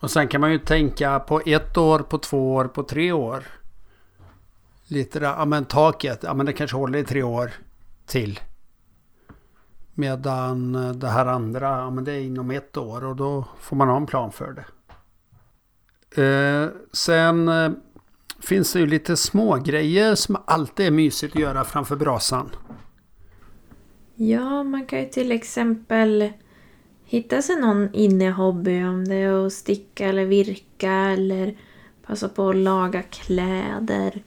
och 0.00 0.10
sen 0.10 0.28
kan 0.28 0.40
man 0.40 0.52
ju 0.52 0.58
tänka 0.58 1.20
på 1.20 1.40
ett 1.46 1.76
år, 1.76 1.98
på 1.98 2.18
två 2.18 2.54
år, 2.54 2.64
på 2.64 2.82
tre 2.82 3.12
år. 3.12 3.44
Lite 4.86 5.20
där, 5.20 5.26
ja 5.26 5.44
men 5.44 5.64
taket, 5.64 6.18
ja 6.22 6.34
men 6.34 6.46
det 6.46 6.52
kanske 6.52 6.76
håller 6.76 6.98
i 6.98 7.04
tre 7.04 7.22
år 7.22 7.50
till. 8.06 8.40
Medan 9.94 10.74
eh, 10.74 10.92
det 10.92 11.08
här 11.08 11.26
andra, 11.26 11.68
ja 11.68 11.90
men 11.90 12.04
det 12.04 12.12
är 12.12 12.20
inom 12.20 12.50
ett 12.50 12.76
år 12.76 13.04
och 13.04 13.16
då 13.16 13.44
får 13.60 13.76
man 13.76 13.88
ha 13.88 13.96
en 13.96 14.06
plan 14.06 14.32
för 14.32 14.52
det. 14.52 14.64
Eh, 16.22 16.68
sen 16.92 17.48
eh, 17.48 17.70
finns 18.40 18.72
det 18.72 18.78
ju 18.78 18.86
lite 18.86 19.16
små 19.16 19.56
grejer 19.56 20.14
som 20.14 20.36
alltid 20.44 20.86
är 20.86 20.90
mysigt 20.90 21.36
att 21.36 21.42
göra 21.42 21.64
framför 21.64 21.96
brasan. 21.96 22.50
Ja, 24.14 24.62
man 24.62 24.86
kan 24.86 24.98
ju 24.98 25.06
till 25.06 25.32
exempel 25.32 26.32
hitta 27.10 27.42
sig 27.42 27.56
någon 27.56 27.94
innehobby. 27.94 28.84
Om 28.84 29.04
det 29.04 29.14
är 29.14 29.46
att 29.46 29.52
sticka 29.52 30.06
eller 30.06 30.24
virka 30.24 30.92
eller 30.92 31.56
passa 32.06 32.28
på 32.28 32.48
att 32.48 32.56
laga 32.56 33.02
kläder. 33.02 34.22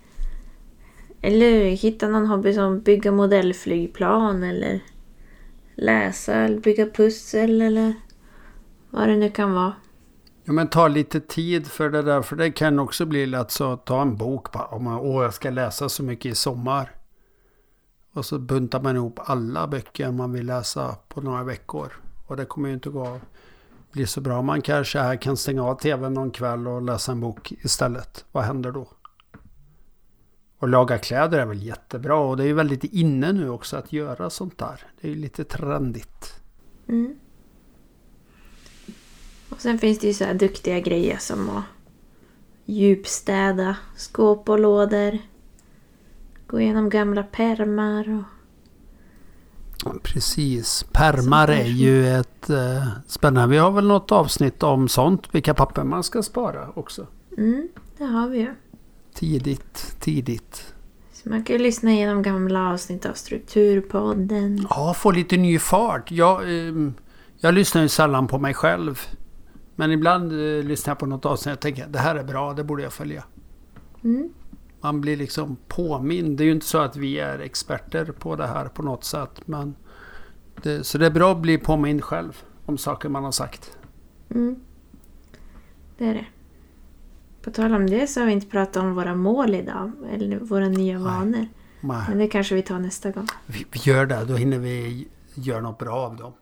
Eller 1.22 1.66
hitta 1.66 2.08
någon 2.08 2.28
hobby 2.28 2.54
som 2.54 2.80
bygga 2.80 3.12
modellflygplan 3.12 4.44
eller 4.44 4.80
läsa 5.76 6.34
eller 6.34 6.60
bygga 6.60 6.86
pussel 6.86 7.62
eller 7.62 7.94
vad 8.90 9.08
det 9.08 9.16
nu 9.16 9.30
kan 9.30 9.54
vara. 9.54 9.74
Ja 10.44 10.54
men 10.54 10.68
ta 10.68 10.88
lite 10.88 11.20
tid 11.20 11.68
för 11.68 11.90
det 11.90 12.02
där. 12.02 12.22
För 12.22 12.36
det 12.36 12.52
kan 12.52 12.80
också 12.80 13.06
bli 13.06 13.26
lätt 13.26 13.52
så 13.52 13.72
att 13.72 13.86
ta 13.86 14.02
en 14.02 14.18
bok 14.18 14.52
bara. 14.52 14.66
Om 14.66 14.84
man, 14.84 15.00
åh 15.00 15.24
jag 15.24 15.34
ska 15.34 15.50
läsa 15.50 15.90
så 15.90 16.04
mycket 16.04 16.32
i 16.32 16.36
sommar. 16.36 16.92
Och 18.14 18.26
så 18.26 18.40
buntar 18.40 18.82
man 18.82 18.96
ihop 18.96 19.20
alla 19.24 19.68
böcker 19.68 20.12
man 20.12 20.32
vill 20.32 20.46
läsa 20.46 20.96
på 21.08 21.22
några 21.22 21.44
veckor. 21.44 22.03
Och 22.34 22.38
det 22.38 22.46
kommer 22.46 22.68
ju 22.68 22.74
inte 22.74 22.90
gå 22.90 23.20
bli 23.92 24.08
så 24.08 24.22
bra. 24.22 24.42
Man 24.42 24.62
kanske 24.62 25.00
här 25.00 25.16
kan 25.16 25.38
stänga 25.38 25.64
av 25.64 25.76
tvn 25.76 26.14
någon 26.14 26.32
kväll 26.32 26.68
och 26.68 26.82
läsa 26.82 27.12
en 27.12 27.20
bok 27.20 27.52
istället. 27.52 28.26
Vad 28.32 28.44
händer 28.44 28.72
då? 28.72 28.88
Och 30.58 30.68
laga 30.68 30.98
kläder 30.98 31.40
är 31.40 31.46
väl 31.46 31.64
jättebra. 31.64 32.16
Och 32.16 32.38
det 32.38 32.44
är 32.44 32.48
ju 32.48 32.54
väldigt 32.54 32.84
inne 32.84 33.32
nu 33.32 33.50
också 33.50 33.78
att 33.78 33.94
göra 33.94 34.30
sånt 34.30 34.58
där. 34.58 34.88
Det 35.02 35.08
är 35.08 35.12
ju 35.12 35.18
lite 35.18 35.44
trendigt. 35.44 36.42
Mm. 36.88 37.16
Och 39.50 39.62
sen 39.62 39.80
finns 39.80 40.00
det 40.00 40.08
ju 40.08 40.14
så 40.14 40.24
här 40.24 40.34
duktiga 40.34 40.80
grejer 40.80 41.18
som 41.18 41.50
att 41.50 41.64
djupstäda 42.66 43.78
skåp 43.96 44.50
och 44.50 44.60
lådor. 44.60 45.18
Gå 46.48 46.60
igenom 46.60 46.90
gamla 46.90 47.24
permar 47.24 48.20
och... 48.20 48.33
Precis. 50.04 50.86
Permar 50.92 51.48
är 51.48 51.66
ju 51.66 52.08
ett 52.08 52.50
eh, 52.50 52.88
spännande. 53.08 53.52
Vi 53.52 53.58
har 53.58 53.72
väl 53.72 53.88
något 53.88 54.12
avsnitt 54.12 54.64
om 54.64 54.88
sånt. 54.88 55.36
Vilka 55.36 55.54
papper 55.54 55.84
man 55.84 56.04
ska 56.04 56.24
spara 56.24 56.70
också. 56.74 57.08
Mm, 57.38 57.70
det 57.98 58.04
har 58.04 58.28
vi 58.28 58.38
ju. 58.38 58.54
Tidigt, 59.14 59.96
tidigt. 60.00 60.74
Så 61.14 61.30
man 61.30 61.44
kan 61.44 61.56
ju 61.56 61.62
lyssna 61.62 61.92
igenom 61.92 62.22
gamla 62.22 62.70
avsnitt 62.70 63.06
av 63.06 63.14
Strukturpodden. 63.14 64.68
Ja, 64.70 64.94
få 64.94 65.12
lite 65.12 65.38
ny 65.38 65.60
fart. 65.60 66.12
Jag, 66.12 66.44
eh, 66.44 66.74
jag 67.38 67.54
lyssnar 67.54 67.82
ju 67.82 67.88
sällan 67.88 68.28
på 68.28 68.40
mig 68.40 68.54
själv. 68.54 69.00
Men 69.76 69.92
ibland 69.92 70.32
eh, 70.32 70.64
lyssnar 70.64 70.92
jag 70.92 71.00
på 71.00 71.06
något 71.06 71.26
avsnitt 71.26 71.56
och 71.56 71.62
tänker 71.62 71.88
det 71.88 72.00
här 72.00 72.16
är 72.16 72.24
bra, 72.24 72.54
det 72.54 72.64
borde 72.64 72.84
jag 72.84 72.94
följa. 72.94 73.24
Mm. 74.04 74.30
Man 74.82 75.02
blir 75.02 75.18
liksom 75.18 75.58
påmind. 75.68 76.38
Det 76.38 76.44
är 76.44 76.46
ju 76.46 76.52
inte 76.52 76.66
så 76.66 76.78
att 76.78 76.96
vi 76.96 77.20
är 77.20 77.40
experter 77.40 78.06
på 78.06 78.36
det 78.36 78.48
här 78.48 78.66
på 78.66 78.84
något 78.84 79.04
sätt. 79.04 79.42
Men 79.46 79.76
det, 80.62 80.84
så 80.84 80.98
det 80.98 81.06
är 81.06 81.12
bra 81.12 81.32
att 81.32 81.42
bli 81.42 81.58
påmind 81.58 82.04
själv 82.04 82.44
om 82.66 82.78
saker 82.78 83.10
man 83.10 83.24
har 83.24 83.32
sagt. 83.32 83.78
Mm. 84.30 84.56
Det 85.98 86.06
är 86.06 86.14
det. 86.14 86.26
På 87.42 87.52
tal 87.52 87.74
om 87.74 87.90
det 87.90 88.08
så 88.08 88.20
har 88.20 88.28
vi 88.28 88.34
inte 88.34 88.48
pratat 88.48 88.78
om 88.78 88.96
våra 88.96 89.16
mål 89.16 89.56
idag. 89.56 89.92
Eller 90.12 90.40
våra 90.40 90.68
nya 90.68 91.00
Nej. 91.00 91.04
vanor. 91.04 91.48
Nej. 91.82 92.06
Men 92.10 92.18
det 92.18 92.28
kanske 92.28 92.56
vi 92.56 92.62
tar 92.62 92.80
nästa 92.80 93.12
gång. 93.12 93.28
Vi, 93.46 93.66
vi 93.72 93.80
gör 93.80 94.06
det, 94.06 94.26
då 94.26 94.36
hinner 94.36 94.60
vi 94.60 95.08
göra 95.36 95.62
något 95.62 95.78
bra 95.78 95.96
av 95.96 96.16
dem. 96.16 96.34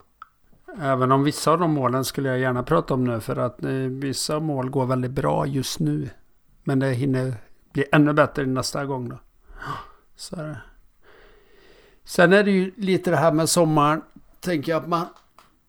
Även 0.79 1.11
om 1.11 1.23
vissa 1.23 1.51
av 1.51 1.59
de 1.59 1.71
målen 1.71 2.05
skulle 2.05 2.29
jag 2.29 2.39
gärna 2.39 2.63
prata 2.63 2.93
om 2.93 3.03
nu 3.03 3.19
för 3.19 3.35
att 3.35 3.63
eh, 3.63 3.71
vissa 3.71 4.39
mål 4.39 4.69
går 4.69 4.85
väldigt 4.85 5.11
bra 5.11 5.45
just 5.45 5.79
nu. 5.79 6.09
Men 6.63 6.79
det 6.79 6.91
hinner 6.91 7.33
bli 7.73 7.85
ännu 7.91 8.13
bättre 8.13 8.45
nästa 8.45 8.85
gång 8.85 9.09
då. 9.09 9.19
Så 10.15 10.35
är 10.35 10.43
det. 10.43 10.61
Sen 12.03 12.33
är 12.33 12.43
det 12.43 12.51
ju 12.51 12.71
lite 12.77 13.09
det 13.09 13.17
här 13.17 13.31
med 13.31 13.49
sommaren. 13.49 14.01
Tänker 14.39 14.71
jag 14.71 14.81
att 14.81 14.89
man... 14.89 15.05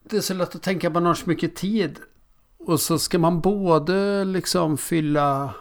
Det 0.05 0.17
är 0.17 0.21
så 0.21 0.35
lätt 0.35 0.55
att 0.55 0.63
tänka 0.63 0.87
att 0.89 0.95
man 0.95 1.07
har 1.07 1.15
så 1.15 1.29
mycket 1.29 1.57
tid. 1.57 1.99
Och 2.59 2.81
så 2.81 2.99
ska 2.99 3.19
man 3.19 3.41
både 3.41 4.25
liksom 4.25 4.79
fylla 4.79 5.55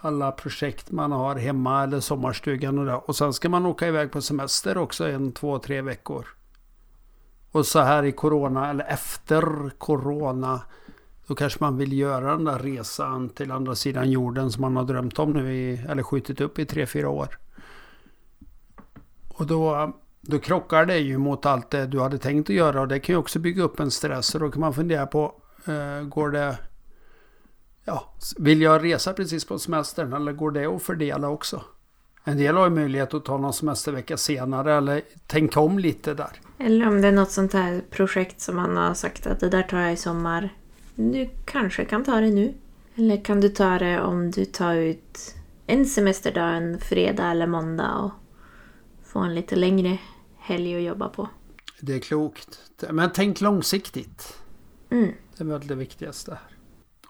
alla 0.00 0.32
projekt 0.32 0.90
man 0.90 1.12
har 1.12 1.36
hemma 1.36 1.82
eller 1.82 2.00
sommarstugan 2.00 2.78
och 2.78 2.84
det. 2.84 2.94
Och 2.94 3.16
sen 3.16 3.32
ska 3.32 3.48
man 3.48 3.66
åka 3.66 3.88
iväg 3.88 4.12
på 4.12 4.22
semester 4.22 4.78
också 4.78 5.08
en, 5.08 5.32
två, 5.32 5.58
tre 5.58 5.82
veckor. 5.82 6.26
Och 7.52 7.66
så 7.66 7.80
här 7.80 8.02
i 8.02 8.12
corona 8.12 8.70
eller 8.70 8.84
efter 8.84 9.70
corona. 9.78 10.60
Då 11.26 11.34
kanske 11.34 11.58
man 11.64 11.76
vill 11.76 11.92
göra 11.92 12.30
den 12.30 12.44
där 12.44 12.58
resan 12.58 13.28
till 13.28 13.52
andra 13.52 13.74
sidan 13.74 14.10
jorden 14.10 14.52
som 14.52 14.60
man 14.62 14.76
har 14.76 14.84
drömt 14.84 15.18
om 15.18 15.32
nu 15.32 15.54
i, 15.54 15.76
eller 15.88 16.02
skjutit 16.02 16.40
upp 16.40 16.58
i 16.58 16.64
tre, 16.66 16.86
fyra 16.86 17.08
år. 17.08 17.38
Och 19.28 19.46
då, 19.46 19.92
då 20.26 20.38
krockar 20.38 20.86
det 20.86 20.98
ju 20.98 21.18
mot 21.18 21.46
allt 21.46 21.70
det 21.70 21.86
du 21.86 22.00
hade 22.00 22.18
tänkt 22.18 22.50
att 22.50 22.56
göra 22.56 22.80
och 22.80 22.88
det 22.88 23.00
kan 23.00 23.12
ju 23.12 23.18
också 23.18 23.38
bygga 23.38 23.62
upp 23.62 23.80
en 23.80 23.90
stress. 23.90 24.34
Och 24.34 24.40
då 24.40 24.50
kan 24.50 24.60
man 24.60 24.74
fundera 24.74 25.06
på, 25.06 25.34
eh, 25.66 26.08
går 26.08 26.30
det... 26.30 26.58
Ja, 27.84 28.14
vill 28.38 28.62
jag 28.62 28.84
resa 28.84 29.12
precis 29.12 29.44
på 29.44 29.58
semestern 29.58 30.12
eller 30.12 30.32
går 30.32 30.50
det 30.50 30.66
att 30.66 30.82
fördela 30.82 31.28
också? 31.28 31.62
En 32.24 32.36
del 32.36 32.56
har 32.56 32.64
ju 32.64 32.70
möjlighet 32.70 33.14
att 33.14 33.24
ta 33.24 33.38
någon 33.38 33.52
semestervecka 33.52 34.16
senare 34.16 34.74
eller 34.74 35.02
tänka 35.26 35.60
om 35.60 35.78
lite 35.78 36.14
där. 36.14 36.32
Eller 36.58 36.88
om 36.88 37.00
det 37.00 37.08
är 37.08 37.12
något 37.12 37.30
sånt 37.30 37.52
här 37.52 37.82
projekt 37.90 38.40
som 38.40 38.56
man 38.56 38.76
har 38.76 38.94
sagt 38.94 39.26
att 39.26 39.40
det 39.40 39.48
där 39.48 39.62
tar 39.62 39.78
jag 39.78 39.92
i 39.92 39.96
sommar. 39.96 40.48
Du 40.94 41.28
kanske 41.44 41.84
kan 41.84 42.04
ta 42.04 42.20
det 42.20 42.30
nu. 42.30 42.54
Eller 42.94 43.24
kan 43.24 43.40
du 43.40 43.48
ta 43.48 43.78
det 43.78 44.00
om 44.00 44.30
du 44.30 44.44
tar 44.44 44.74
ut 44.74 45.34
en 45.66 45.86
semesterdag 45.86 46.56
en 46.56 46.78
fredag 46.80 47.30
eller 47.30 47.46
måndag 47.46 47.94
och 47.98 48.10
få 49.04 49.18
en 49.18 49.34
lite 49.34 49.56
längre 49.56 49.98
helg 50.46 50.76
att 50.76 50.82
jobba 50.82 51.08
på. 51.08 51.28
Det 51.80 51.94
är 51.94 51.98
klokt. 51.98 52.60
Men 52.90 53.10
tänk 53.14 53.40
långsiktigt. 53.40 54.36
Mm. 54.90 55.12
Det 55.36 55.44
är 55.44 55.48
väl 55.48 55.66
det 55.66 55.74
viktigaste 55.74 56.30
här. 56.30 56.40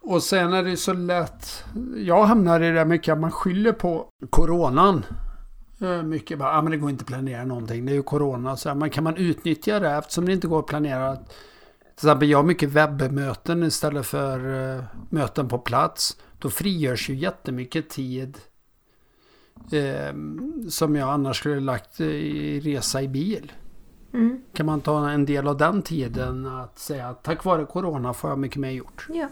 Och 0.00 0.22
sen 0.22 0.52
är 0.52 0.62
det 0.62 0.76
så 0.76 0.92
lätt. 0.92 1.64
Jag 1.96 2.24
hamnar 2.24 2.60
i 2.60 2.70
det 2.70 2.84
mycket 2.84 3.12
att 3.12 3.20
man 3.20 3.30
skyller 3.30 3.72
på 3.72 4.08
coronan. 4.30 5.04
Eh, 5.80 6.02
Mycket 6.02 6.38
bara, 6.38 6.58
ah, 6.58 6.62
men 6.62 6.70
det 6.70 6.78
går 6.78 6.90
inte 6.90 7.02
att 7.02 7.06
planera 7.06 7.44
någonting. 7.44 7.86
Det 7.86 7.92
är 7.92 7.94
ju 7.94 8.02
corona. 8.02 8.56
Så 8.56 8.68
här, 8.68 8.76
men 8.76 8.90
kan 8.90 9.04
man 9.04 9.16
utnyttja 9.16 9.80
det 9.80 9.90
eftersom 9.90 10.26
det 10.26 10.32
inte 10.32 10.46
går 10.48 10.58
att 10.58 10.66
planera. 10.66 11.16
Till 11.16 11.26
exempel 11.94 12.28
jag 12.28 12.38
har 12.38 12.42
mycket 12.44 12.68
webbmöten 12.68 13.62
istället 13.62 14.06
för 14.06 14.46
uh, 14.46 14.82
möten 15.10 15.48
på 15.48 15.58
plats. 15.58 16.16
Då 16.38 16.50
frigörs 16.50 17.10
ju 17.10 17.14
jättemycket 17.14 17.90
tid. 17.90 18.38
Eh, 19.70 20.14
som 20.68 20.96
jag 20.96 21.08
annars 21.08 21.38
skulle 21.38 21.60
lagt 21.60 22.00
i 22.00 22.60
resa 22.60 23.02
i 23.02 23.08
bil. 23.08 23.52
Mm. 24.12 24.40
Kan 24.52 24.66
man 24.66 24.80
ta 24.80 25.10
en 25.10 25.26
del 25.26 25.48
av 25.48 25.56
den 25.56 25.82
tiden 25.82 26.46
att 26.46 26.78
säga 26.78 27.08
att 27.08 27.24
tack 27.24 27.44
vare 27.44 27.64
corona 27.64 28.14
får 28.14 28.30
jag 28.30 28.38
mycket 28.38 28.60
mer 28.60 28.70
gjort. 28.70 29.06
Ja, 29.12 29.28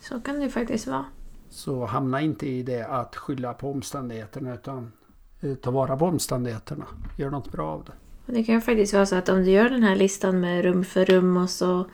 så 0.00 0.20
kan 0.20 0.40
det 0.40 0.50
faktiskt 0.50 0.86
vara. 0.86 1.04
Så 1.48 1.86
hamna 1.86 2.20
inte 2.20 2.46
i 2.48 2.62
det 2.62 2.86
att 2.86 3.16
skylla 3.16 3.54
på 3.54 3.70
omständigheterna 3.70 4.54
utan 4.54 4.92
eh, 5.40 5.54
ta 5.54 5.70
vara 5.70 5.96
på 5.96 6.04
omständigheterna. 6.04 6.84
Gör 7.18 7.30
något 7.30 7.52
bra 7.52 7.70
av 7.70 7.84
det. 7.84 7.92
Och 8.26 8.32
det 8.32 8.44
kan 8.44 8.62
faktiskt 8.62 8.94
vara 8.94 9.06
så 9.06 9.16
att 9.16 9.28
om 9.28 9.44
du 9.44 9.50
gör 9.50 9.68
den 9.68 9.82
här 9.82 9.96
listan 9.96 10.40
med 10.40 10.64
rum 10.64 10.84
för 10.84 11.04
rum 11.04 11.36
och 11.36 11.50
så, 11.50 11.84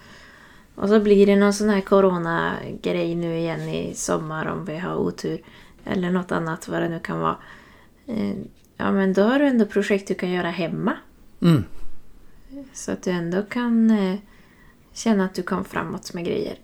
och 0.74 0.88
så 0.88 1.00
blir 1.00 1.26
det 1.26 1.36
någon 1.36 1.52
sån 1.52 1.68
här 1.68 1.80
corona-grej 1.80 3.14
nu 3.14 3.38
igen 3.38 3.60
i 3.60 3.94
sommar 3.94 4.46
om 4.46 4.64
vi 4.64 4.78
har 4.78 4.94
otur. 4.94 5.40
Eller 5.84 6.10
något 6.10 6.32
annat 6.32 6.68
vad 6.68 6.82
det 6.82 6.88
nu 6.88 6.98
kan 6.98 7.18
vara. 7.18 7.36
Eh, 8.06 8.36
Ja 8.82 8.92
men 8.92 9.12
då 9.12 9.22
har 9.22 9.38
du 9.38 9.46
ändå 9.46 9.66
projekt 9.66 10.08
du 10.08 10.14
kan 10.14 10.30
göra 10.30 10.50
hemma. 10.50 10.96
Mm. 11.40 11.64
Så 12.72 12.92
att 12.92 13.02
du 13.02 13.10
ändå 13.10 13.42
kan 13.42 13.90
eh, 13.90 14.18
känna 14.92 15.24
att 15.24 15.34
du 15.34 15.42
kom 15.42 15.64
framåt 15.64 16.14
med 16.14 16.24
grejer. 16.24 16.58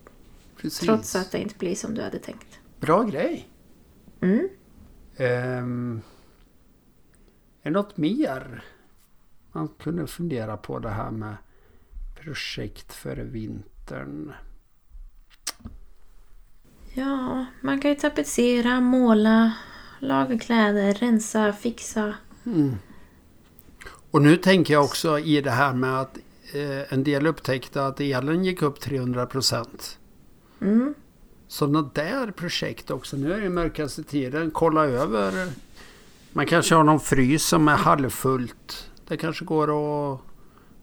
Precis. 0.57 0.79
Trots 0.79 1.17
att 1.17 1.33
det 1.33 1.39
inte 1.39 1.55
blir 1.59 1.75
som 1.75 1.95
du 1.95 2.03
hade 2.03 2.19
tänkt. 2.19 2.61
Bra 2.81 3.03
grej. 3.03 3.49
Mm. 4.21 4.49
Ehm, 5.17 6.01
är 7.63 7.71
det 7.71 7.71
något 7.71 7.97
mer 7.97 8.65
man 9.53 9.69
kunde 9.69 10.07
fundera 10.07 10.57
på 10.57 10.79
det 10.79 10.91
här 10.91 11.11
med 11.11 11.37
projekt 12.23 12.93
före 12.93 13.25
vintern? 13.25 14.33
Ja, 16.93 17.47
man 17.61 17.81
kan 17.81 17.91
ju 17.91 17.97
tapetsera, 17.97 18.81
måla, 18.81 19.53
laga 19.99 20.39
kläder, 20.39 20.95
rensa, 20.95 21.53
fixa. 21.53 22.15
Mm. 22.47 22.75
Och 24.11 24.23
nu 24.23 24.37
tänker 24.37 24.75
jag 24.75 24.85
också 24.85 25.19
i 25.19 25.41
det 25.41 25.51
här 25.51 25.75
med 25.75 26.01
att 26.01 26.19
eh, 26.53 26.93
en 26.93 27.05
del 27.05 27.27
upptäckte 27.27 27.87
att 27.87 28.01
elen 28.01 28.45
gick 28.45 28.63
upp 28.63 28.81
300 28.81 29.27
procent. 29.27 29.99
Mm. 30.61 30.95
Sådana 31.49 31.91
där 31.95 32.31
projekt 32.31 32.91
också. 32.91 33.17
Nu 33.17 33.33
är 33.33 33.41
det 33.41 33.49
mörkaste 33.49 34.03
tiden. 34.03 34.51
Kolla 34.51 34.85
över. 34.85 35.53
Man 36.33 36.47
kanske 36.47 36.75
har 36.75 36.85
någon 36.85 37.01
frys 37.01 37.45
som 37.45 37.69
är 37.69 37.77
halvfullt. 37.77 38.91
Det 39.09 39.17
kanske 39.17 39.45
går 39.45 39.69
att 40.13 40.21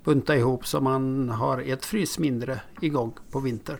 bunta 0.03 0.35
ihop 0.35 0.67
så 0.67 0.81
man 0.81 1.29
har 1.29 1.61
ett 1.61 1.85
frys 1.85 2.19
mindre 2.19 2.61
igång 2.81 3.13
på 3.31 3.39
vintern. 3.39 3.77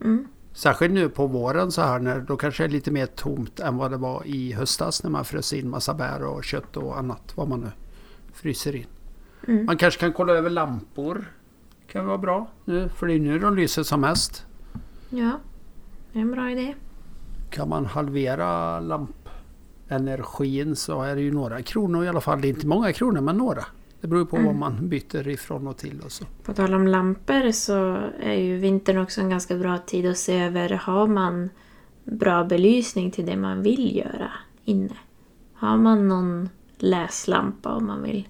Mm. 0.00 0.26
Särskilt 0.52 0.94
nu 0.94 1.08
på 1.08 1.26
våren 1.26 1.72
så 1.72 1.82
här 1.82 1.98
när 1.98 2.20
då 2.20 2.36
kanske 2.36 2.62
det 2.62 2.66
är 2.66 2.70
lite 2.70 2.90
mer 2.90 3.06
tomt 3.06 3.60
än 3.60 3.76
vad 3.76 3.90
det 3.90 3.96
var 3.96 4.26
i 4.26 4.52
höstas 4.52 5.02
när 5.02 5.10
man 5.10 5.24
frös 5.24 5.52
in 5.52 5.70
massa 5.70 5.94
bär 5.94 6.22
och 6.22 6.44
kött 6.44 6.76
och 6.76 6.98
annat. 6.98 7.32
Vad 7.34 7.48
man 7.48 7.60
nu 7.60 7.70
fryser 8.32 8.76
in. 8.76 8.86
Mm. 9.48 9.66
Man 9.66 9.76
kanske 9.76 10.00
kan 10.00 10.12
kolla 10.12 10.32
över 10.32 10.50
lampor. 10.50 11.24
kan 11.92 12.06
vara 12.06 12.18
bra 12.18 12.48
nu 12.64 12.88
för 12.88 13.06
det 13.06 13.14
är 13.14 13.18
nu 13.18 13.38
de 13.38 13.56
lyser 13.56 13.82
som 13.82 14.00
mest. 14.00 14.46
Ja, 15.10 15.30
det 16.12 16.18
är 16.18 16.22
en 16.22 16.30
bra 16.30 16.50
idé. 16.50 16.74
Kan 17.50 17.68
man 17.68 17.86
halvera 17.86 18.80
lampenergin 18.80 20.76
så 20.76 21.02
är 21.02 21.14
det 21.14 21.22
ju 21.22 21.32
några 21.32 21.62
kronor 21.62 22.04
i 22.04 22.08
alla 22.08 22.20
fall. 22.20 22.40
Det 22.40 22.48
är 22.48 22.50
inte 22.50 22.66
många 22.66 22.92
kronor 22.92 23.20
men 23.20 23.36
några. 23.36 23.64
Det 24.02 24.08
beror 24.08 24.24
på 24.24 24.36
Mm. 24.36 24.46
vad 24.46 24.56
man 24.56 24.88
byter 24.88 25.28
ifrån 25.28 25.66
och 25.66 25.76
till 25.76 26.00
och 26.00 26.12
så. 26.12 26.24
På 26.42 26.52
tal 26.54 26.74
om 26.74 26.86
lampor 26.86 27.50
så 27.52 27.96
är 28.20 28.32
ju 28.34 28.56
vintern 28.56 28.98
också 28.98 29.20
en 29.20 29.30
ganska 29.30 29.56
bra 29.56 29.78
tid 29.78 30.06
att 30.06 30.18
se 30.18 30.38
över, 30.40 30.68
har 30.70 31.06
man 31.06 31.50
bra 32.04 32.44
belysning 32.44 33.10
till 33.10 33.26
det 33.26 33.36
man 33.36 33.62
vill 33.62 33.96
göra 33.96 34.30
inne? 34.64 34.96
Har 35.54 35.76
man 35.76 36.08
någon 36.08 36.48
läslampa 36.78 37.72
om 37.74 37.86
man 37.86 38.02
vill 38.02 38.28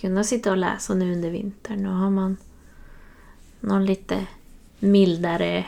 kunna 0.00 0.24
sitta 0.24 0.50
och 0.50 0.56
läsa 0.56 0.94
nu 0.94 1.12
under 1.12 1.30
vintern? 1.30 1.86
Och 1.86 1.94
har 1.94 2.10
man 2.10 2.36
någon 3.60 3.86
lite 3.86 4.26
mildare 4.78 5.64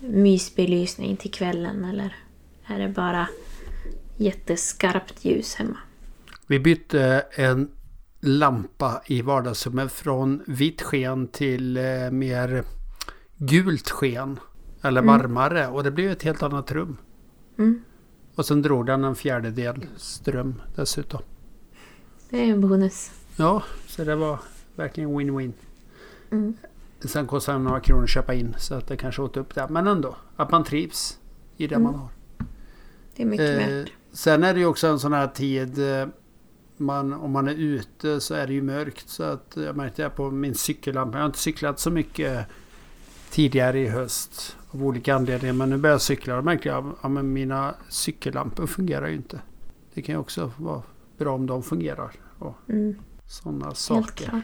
mysbelysning 0.00 1.16
till 1.16 1.30
kvällen 1.30 1.84
eller 1.84 2.16
är 2.66 2.78
det 2.78 2.88
bara 2.88 3.28
jätteskarpt 4.16 5.24
ljus 5.24 5.54
hemma? 5.54 5.78
Vi 6.46 6.58
bytte 6.60 7.24
en 7.30 7.68
lampa 8.20 9.02
i 9.06 9.22
vardagsrummet 9.22 9.92
från 9.92 10.42
vitt 10.46 10.82
sken 10.82 11.28
till 11.28 11.76
eh, 11.76 12.10
mer 12.10 12.64
gult 13.36 13.90
sken. 13.90 14.40
Eller 14.82 15.02
Mm. 15.02 15.18
varmare 15.18 15.66
och 15.68 15.84
det 15.84 15.90
blev 15.90 16.10
ett 16.10 16.22
helt 16.22 16.42
annat 16.42 16.72
rum. 16.72 16.96
Mm, 17.58 17.82
Och 18.34 18.46
sen 18.46 18.62
drog 18.62 18.86
den 18.86 19.04
en 19.04 19.14
fjärdedel 19.14 19.86
ström 19.96 20.62
dessutom. 20.76 21.20
det 22.30 22.38
är 22.38 22.44
en 22.52 22.60
bonus. 22.60 23.10
Ja, 23.36 23.62
så 23.86 24.04
det 24.04 24.16
var 24.16 24.38
verkligen 24.76 25.10
win-win. 25.10 25.52
Mm. 26.30 26.54
Sen 27.04 27.26
kostar 27.26 27.52
det 27.52 27.58
några 27.58 27.80
kronor 27.80 28.02
att 28.04 28.08
köpa 28.10 28.34
in 28.34 28.54
så 28.58 28.74
att 28.74 28.86
det 28.86 28.96
kanske 28.96 29.22
åt 29.22 29.36
upp 29.36 29.54
det. 29.54 29.66
Men 29.70 29.86
ändå, 29.86 30.16
att 30.36 30.50
man 30.50 30.64
trivs 30.64 31.18
i 31.56 31.66
det 31.66 31.74
Mm. 31.74 31.84
man 31.92 31.94
har. 32.00 32.08
Det 33.16 33.22
är 33.22 33.26
mycket 33.26 33.60
Eh, 33.60 33.74
värt. 33.76 33.92
sen 34.12 34.44
är 34.44 34.54
det 34.54 34.60
ju 34.60 34.66
också 34.66 34.86
en 34.86 34.98
sån 34.98 35.12
här 35.12 35.26
tid. 35.26 35.78
Man, 36.78 37.12
om 37.12 37.30
man 37.30 37.48
är 37.48 37.54
ute 37.54 38.20
så 38.20 38.34
är 38.34 38.46
det 38.46 38.52
ju 38.52 38.62
mörkt. 38.62 39.08
Så 39.08 39.22
att 39.22 39.52
jag 39.56 39.76
märkte 39.76 40.02
det 40.02 40.10
på 40.10 40.30
min 40.30 40.54
cykellampa. 40.54 41.18
Jag 41.18 41.22
har 41.22 41.26
inte 41.26 41.38
cyklat 41.38 41.80
så 41.80 41.90
mycket 41.90 42.46
tidigare 43.30 43.80
i 43.80 43.88
höst. 43.88 44.56
Av 44.70 44.84
olika 44.84 45.14
anledningar. 45.14 45.54
Men 45.54 45.70
nu 45.70 45.76
börjar 45.76 45.94
jag 45.94 46.02
cykla. 46.02 46.36
Då 46.36 46.42
märkte 46.42 46.68
jag 46.68 46.86
att 46.86 46.94
ja, 47.02 47.08
mina 47.08 47.74
cykellampor 47.88 48.66
fungerar 48.66 49.08
ju 49.08 49.14
inte. 49.14 49.40
Det 49.94 50.02
kan 50.02 50.14
ju 50.14 50.18
också 50.18 50.50
vara 50.56 50.82
bra 51.18 51.34
om 51.34 51.46
de 51.46 51.62
fungerar. 51.62 52.12
Och 52.38 52.54
Mm, 52.68 52.94
sådana 53.26 53.74
saker. 53.74 54.42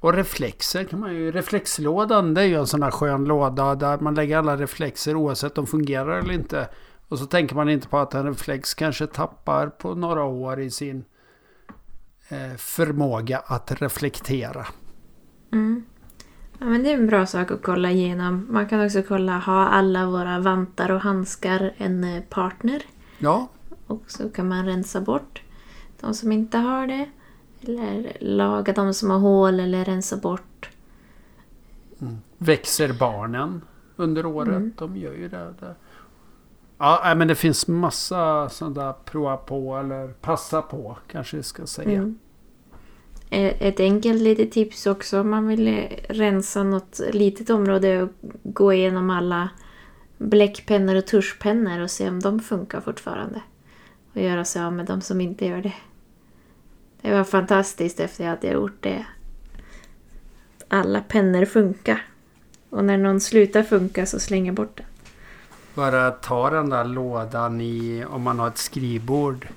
Och 0.00 0.12
reflexer 0.14 0.84
kan 0.84 1.00
man 1.00 1.14
ju. 1.14 1.32
Reflexlådan 1.32 2.34
det 2.34 2.40
är 2.40 2.44
ju 2.44 2.54
en 2.54 2.66
sån 2.66 2.82
här 2.82 2.90
skön 2.90 3.24
låda 3.24 3.74
där 3.74 3.98
man 3.98 4.14
lägger 4.14 4.38
alla 4.38 4.56
reflexer 4.56 5.16
oavsett 5.16 5.58
om 5.58 5.64
de 5.64 5.70
fungerar 5.70 6.18
eller 6.18 6.32
inte. 6.32 6.68
Och 7.08 7.18
så 7.18 7.26
tänker 7.26 7.54
man 7.54 7.68
inte 7.68 7.88
på 7.88 7.98
att 7.98 8.14
en 8.14 8.26
reflex 8.26 8.74
kanske 8.74 9.06
tappar 9.06 9.66
på 9.66 9.94
några 9.94 10.24
år 10.24 10.60
i 10.60 10.70
sin 10.70 11.04
förmåga 12.58 13.38
att 13.38 13.82
reflektera. 13.82 14.66
Mm. 15.52 15.84
Ja, 16.58 16.66
men 16.66 16.82
det 16.82 16.90
är 16.90 16.94
en 16.94 17.06
bra 17.06 17.26
sak 17.26 17.50
att 17.50 17.62
kolla 17.62 17.90
igenom. 17.90 18.46
Man 18.50 18.68
kan 18.68 18.86
också 18.86 19.02
kolla, 19.02 19.38
har 19.38 19.66
alla 19.66 20.06
våra 20.06 20.38
vantar 20.38 20.90
och 20.90 21.00
handskar 21.00 21.74
en 21.76 22.04
eh, 22.04 22.22
partner? 22.22 22.82
Ja, 23.18 23.48
Och 23.86 24.02
så 24.06 24.28
kan 24.30 24.48
man 24.48 24.66
rensa 24.66 25.00
bort 25.00 25.42
de 26.00 26.14
som 26.14 26.32
inte 26.32 26.58
har 26.58 26.86
det. 26.86 27.08
Eller 27.60 28.16
laga 28.20 28.72
de 28.72 28.94
som 28.94 29.10
har 29.10 29.18
hål 29.18 29.60
eller 29.60 29.84
rensa 29.84 30.16
bort. 30.16 30.70
växer 32.38 32.92
barnen 32.92 33.62
under 33.96 34.26
året? 34.26 34.48
Mm. 34.56 34.72
De 34.78 34.96
gör 34.96 35.12
ju 35.12 35.28
det. 35.28 35.54
det. 35.60 35.74
Ja, 36.78 37.14
men 37.16 37.28
det 37.28 37.34
finns 37.34 37.68
massa 37.68 38.48
sådana 38.48 38.82
där 38.82 38.92
prova 39.04 39.36
på 39.36 39.76
eller 39.76 40.08
passa 40.08 40.62
på 40.62 40.96
kanske 41.10 41.36
jag 41.36 41.44
ska 41.44 41.66
säga. 41.66 41.98
Mm. 41.98 42.18
Eh, 43.30 43.62
ett 43.62 43.80
enkelt 43.80 44.22
litet 44.22 44.52
tips 44.52 44.86
också 44.86 45.20
om 45.20 45.30
man 45.30 45.48
vill 45.48 45.88
rensa 46.08 46.62
något 46.62 47.00
litet 47.12 47.50
område 47.50 47.88
är 47.88 48.02
att 48.02 48.10
gå 48.42 48.72
igenom 48.72 49.10
alla 49.10 49.48
bläckpennor 50.18 50.94
och 50.94 51.06
tuschpennor 51.06 51.80
och 51.80 51.90
se 51.90 52.08
om 52.08 52.20
de 52.20 52.40
funkar 52.40 52.80
fortfarande. 52.80 53.42
Och 54.12 54.20
göra 54.22 54.44
sig 54.44 54.62
av 54.62 54.72
med 54.72 54.86
de 54.86 55.00
som 55.00 55.20
inte 55.20 55.46
gör 55.46 55.62
det. 55.62 55.74
Det 57.00 57.12
var 57.12 57.24
fantastiskt 57.24 58.00
efter 58.00 58.28
att 58.28 58.44
jag 58.44 58.52
gjort 58.52 58.82
det. 58.82 59.06
Alla 60.68 61.00
pennor 61.00 61.44
funkar. 61.44 62.06
Och 62.70 62.84
när 62.84 62.98
någon 62.98 63.20
slutar 63.20 63.62
funka 63.62 64.06
så 64.06 64.20
slänger 64.20 64.46
jag 64.46 64.54
bort 64.54 64.76
den. 64.76 64.86
Bara 65.74 66.10
ta 66.10 66.50
den 66.50 66.70
där 66.70 66.84
lådan 66.84 67.60
i, 67.60 68.04
om 68.10 68.22
man 68.22 68.38
har 68.38 68.48
ett 68.48 68.58
skrivbord. 68.58 69.48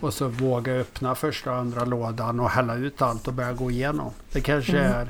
Och 0.00 0.14
så 0.14 0.28
våga 0.28 0.72
öppna 0.72 1.14
första 1.14 1.50
och 1.50 1.56
andra 1.56 1.84
lådan 1.84 2.40
och 2.40 2.50
hälla 2.50 2.74
ut 2.74 3.02
allt 3.02 3.28
och 3.28 3.34
börja 3.34 3.52
gå 3.52 3.70
igenom. 3.70 4.10
Det 4.32 4.40
kanske 4.40 4.78
Mm. 4.78 4.92
är... 4.92 5.08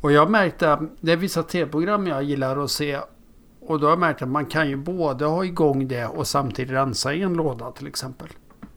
Och 0.00 0.12
jag 0.12 0.30
märkte 0.30 0.72
att 0.72 0.80
det 1.00 1.12
är 1.12 1.16
vissa 1.16 1.42
tv-program 1.42 2.06
jag 2.06 2.22
gillar 2.22 2.64
att 2.64 2.70
se. 2.70 3.00
Och 3.60 3.80
då 3.80 3.86
har 3.86 3.92
jag 3.92 3.98
märkt 3.98 4.22
att 4.22 4.28
man 4.28 4.46
kan 4.46 4.68
ju 4.68 4.76
både 4.76 5.24
ha 5.24 5.44
igång 5.44 5.88
det 5.88 6.06
och 6.06 6.26
samtidigt 6.26 6.72
rensa 6.72 7.14
i 7.14 7.22
en 7.22 7.34
låda 7.34 7.70
till 7.70 7.86
exempel. 7.86 8.28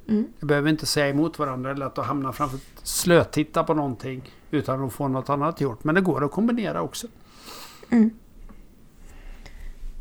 Mm. 0.09 0.27
Det 0.39 0.45
behöver 0.45 0.69
inte 0.69 0.85
säga 0.85 1.09
emot 1.09 1.39
varandra 1.39 1.71
eller 1.71 1.85
att 1.85 1.97
hamna 1.97 2.33
framför 2.33 2.59
slötitta 2.83 3.63
på 3.63 3.73
någonting 3.73 4.33
utan 4.51 4.83
att 4.83 4.93
få 4.93 5.07
något 5.07 5.29
annat 5.29 5.61
gjort. 5.61 5.83
Men 5.83 5.95
det 5.95 6.01
går 6.01 6.25
att 6.25 6.31
kombinera 6.31 6.81
också. 6.81 7.07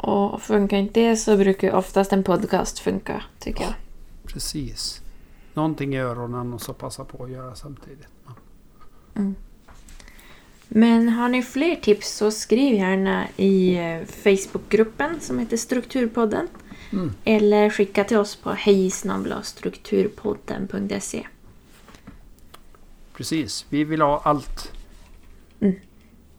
Och 0.03 0.43
funkar 0.43 0.77
inte 0.77 1.01
det 1.01 1.17
så 1.17 1.37
brukar 1.37 1.73
oftast 1.73 2.13
en 2.13 2.25
podcast 2.25 2.79
funka, 2.79 3.23
tycker 3.39 3.63
jag. 3.63 3.75
Precis. 4.25 5.03
Någonting 5.55 5.95
i 5.95 5.99
öronen 5.99 6.55
och 6.55 6.61
så 6.61 6.73
passa 6.73 7.05
på 7.05 7.25
att 7.25 7.31
göra 7.31 7.55
samtidigt. 7.55 8.09
Men 10.69 11.09
har 11.09 11.29
ni 11.29 11.43
fler 11.43 11.77
tips 11.77 12.17
så 12.17 12.31
skriv 12.31 12.75
gärna 12.75 13.29
i 13.37 13.75
eh, 13.75 14.01
Facebookgruppen 14.07 15.21
som 15.21 15.39
heter 15.39 15.57
Strukturpodden. 15.57 16.49
Mm. 16.93 17.13
Eller 17.25 17.71
skicka 17.71 18.05
till 18.05 18.17
oss 18.17 18.37
på 18.37 18.51
hejsnabelastrukturpodden.se. 18.51 21.27
Precis, 23.13 23.67
vi 23.69 23.85
vill 23.85 24.03
ha 24.03 24.21
allt. 24.25 24.73
Mm. 25.61 25.75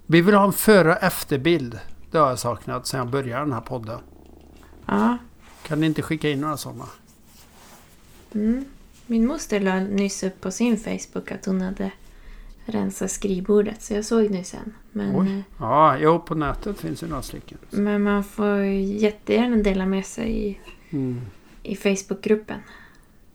Vi 0.05 0.21
vill 0.21 0.35
ha 0.35 0.45
en 0.45 0.53
före 0.53 0.91
och 0.91 1.03
efterbild. 1.03 1.79
Det 2.13 2.19
har 2.19 2.29
jag 2.29 2.39
saknat 2.39 2.87
sedan 2.87 2.97
jag 2.97 3.09
började 3.09 3.41
den 3.45 3.53
här 3.53 3.61
podden. 3.61 3.99
Ja. 4.85 5.17
Kan 5.67 5.79
ni 5.79 5.85
inte 5.85 6.01
skicka 6.01 6.29
in 6.29 6.41
några 6.41 6.57
sådana? 6.57 6.85
Mm. 8.35 8.65
Min 9.07 9.27
moster 9.27 9.59
la 9.59 9.79
nyss 9.79 10.23
upp 10.23 10.41
på 10.41 10.51
sin 10.51 10.77
Facebook 10.77 11.31
att 11.31 11.45
hon 11.45 11.61
hade 11.61 11.91
rensat 12.65 13.11
skrivbordet 13.11 13.81
så 13.81 13.93
jag 13.93 14.05
såg 14.05 14.31
nyss 14.31 14.53
en. 14.53 14.73
Men, 14.91 15.15
Oj. 15.15 15.27
eh, 15.37 15.39
Ja, 15.59 15.97
jo, 15.97 16.19
på 16.19 16.35
nätet 16.35 16.79
finns 16.79 17.03
ju 17.03 17.07
några 17.07 17.21
stycken. 17.21 17.57
men 17.69 18.03
man 18.03 18.23
får 18.23 18.57
jättegärna 18.63 19.57
dela 19.57 19.85
med 19.85 20.05
sig 20.05 20.47
i, 20.49 20.59
Mm. 20.89 21.21
i 21.63 21.75
Facebookgruppen. 21.75 22.59